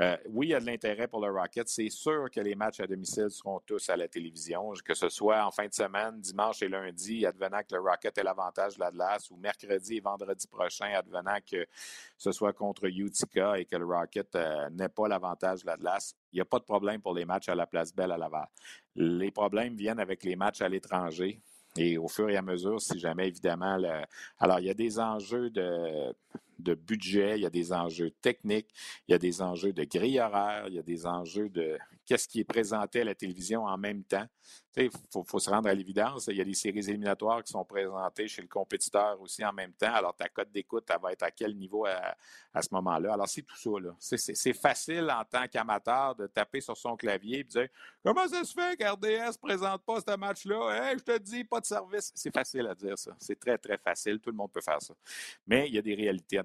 [0.01, 1.69] Euh, il y a de l'intérêt pour le Rocket.
[1.69, 5.45] C'est sûr que les matchs à domicile seront tous à la télévision, que ce soit
[5.45, 9.31] en fin de semaine, dimanche et lundi, advenant que le Rocket ait l'avantage de l'Atlas,
[9.31, 11.67] ou mercredi et vendredi prochain, advenant que
[12.19, 16.15] ce soit contre Utica et que le Rocket euh, n'ait pas l'avantage de l'Atlas.
[16.33, 18.47] Il n'y a pas de problème pour les matchs à la Place Belle à Laval.
[18.97, 21.41] Les problèmes viennent avec les matchs à l'étranger.
[21.77, 23.77] Et au fur et à mesure, si jamais, évidemment,
[24.39, 26.15] alors il y a des enjeux de,
[26.65, 28.75] de budget, il y a des enjeux techniques,
[29.07, 32.29] il y a des enjeux de grille horaire, il y a des enjeux de qu'est-ce
[32.29, 34.27] qui est présenté à la télévision en même temps.
[34.77, 36.27] Il faut, se rendre à l'évidence.
[36.27, 39.73] Il y a des séries éliminatoires qui sont présentées chez le compétiteur aussi en même
[39.73, 39.95] temps.
[39.95, 43.15] Alors, ta cote d'écoute, elle va être à quel niveau à, ce moment-là?
[43.15, 44.17] Alors, c'est tout ça.
[44.19, 47.69] C'est facile en tant qu'amateur de taper sur son clavier et de dire
[48.05, 50.93] Comment ça se fait qu'RDS ne présente pas ce match-là?
[50.99, 52.11] je te dis, pas de service.
[52.15, 53.15] C'est facile à dire ça.
[53.21, 54.19] C'est très, très facile.
[54.19, 54.95] Tout le monde peut faire ça.
[55.47, 56.39] Mais il y a des réalités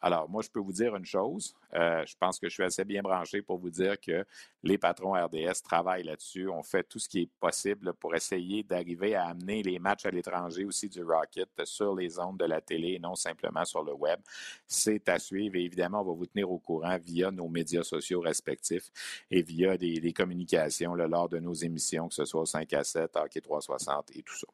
[0.00, 1.54] Alors, moi, je peux vous dire une chose.
[1.74, 4.24] Euh, je pense que je suis assez bien branché pour vous dire que
[4.62, 6.48] les patrons RDS travaillent là-dessus.
[6.48, 10.10] On fait tout ce qui est possible pour essayer d'arriver à amener les matchs à
[10.10, 13.92] l'étranger aussi du Rocket sur les ondes de la télé et non simplement sur le
[13.92, 14.20] web.
[14.66, 18.20] C'est à suivre et évidemment, on va vous tenir au courant via nos médias sociaux
[18.20, 18.90] respectifs
[19.30, 23.16] et via des, communications lors de nos émissions, que ce soit au 5 à 7,
[23.16, 24.46] Hockey 360 et tout ça.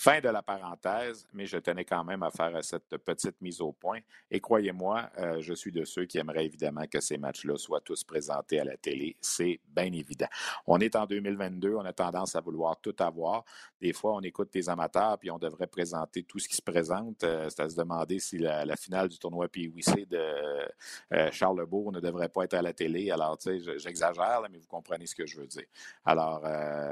[0.00, 3.72] Fin de la parenthèse, mais je tenais quand même à faire cette petite mise au
[3.72, 3.98] point.
[4.30, 8.04] Et croyez-moi, euh, je suis de ceux qui aimeraient évidemment que ces matchs-là soient tous
[8.04, 9.16] présentés à la télé.
[9.20, 10.28] C'est bien évident.
[10.68, 13.44] On est en 2022, on a tendance à vouloir tout avoir.
[13.80, 17.24] Des fois, on écoute des amateurs, puis on devrait présenter tout ce qui se présente.
[17.24, 20.70] Euh, c'est à se demander si la, finale du tournoi PWC de
[21.12, 23.10] euh, Charlebourg ne devrait pas être à la télé.
[23.10, 25.66] Alors, tu sais, j'exagère, mais vous comprenez ce que je veux dire.
[26.04, 26.44] Alors,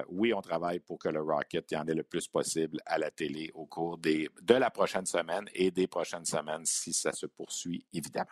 [0.09, 2.56] oui, on travaille pour que le Rocket y en ait le plus possible
[2.87, 7.13] à la télé au cours de la prochaine semaine et des prochaines semaines si ça
[7.13, 8.31] se poursuit, évidemment.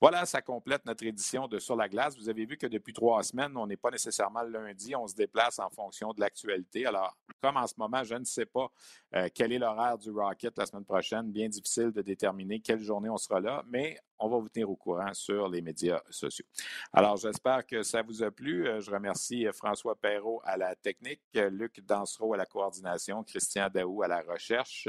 [0.00, 2.16] Voilà, ça complète notre édition de Sur la glace.
[2.16, 5.58] Vous avez vu que depuis trois semaines, on n'est pas nécessairement lundi, on se déplace
[5.58, 6.86] en fonction de l'actualité.
[6.86, 8.68] Alors, comme en ce moment, je ne sais pas
[9.16, 13.10] euh, quel est l'horaire du Rocket la semaine prochaine, bien difficile de déterminer quelle journée
[13.10, 16.46] on sera là, mais on va vous tenir au courant sur les médias sociaux.
[16.92, 18.68] Alors, j'espère que ça vous a plu.
[18.68, 23.68] Euh, je remercie euh, François Perrault à la technique, Luc Dansereau à la coordination, Christian
[23.68, 24.88] Daou à la recherche,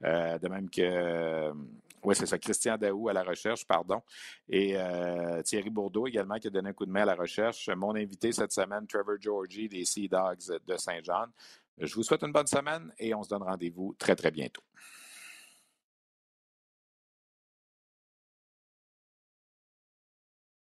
[0.00, 1.52] de même que
[2.04, 2.38] oui, c'est ça.
[2.38, 4.02] Christian Daou à la recherche, pardon.
[4.48, 7.68] Et euh, Thierry Bourdeau également qui a donné un coup de main à la recherche.
[7.68, 11.26] Mon invité cette semaine, Trevor Georgie des Sea Dogs de Saint-Jean.
[11.78, 14.62] Je vous souhaite une bonne semaine et on se donne rendez-vous très, très bientôt.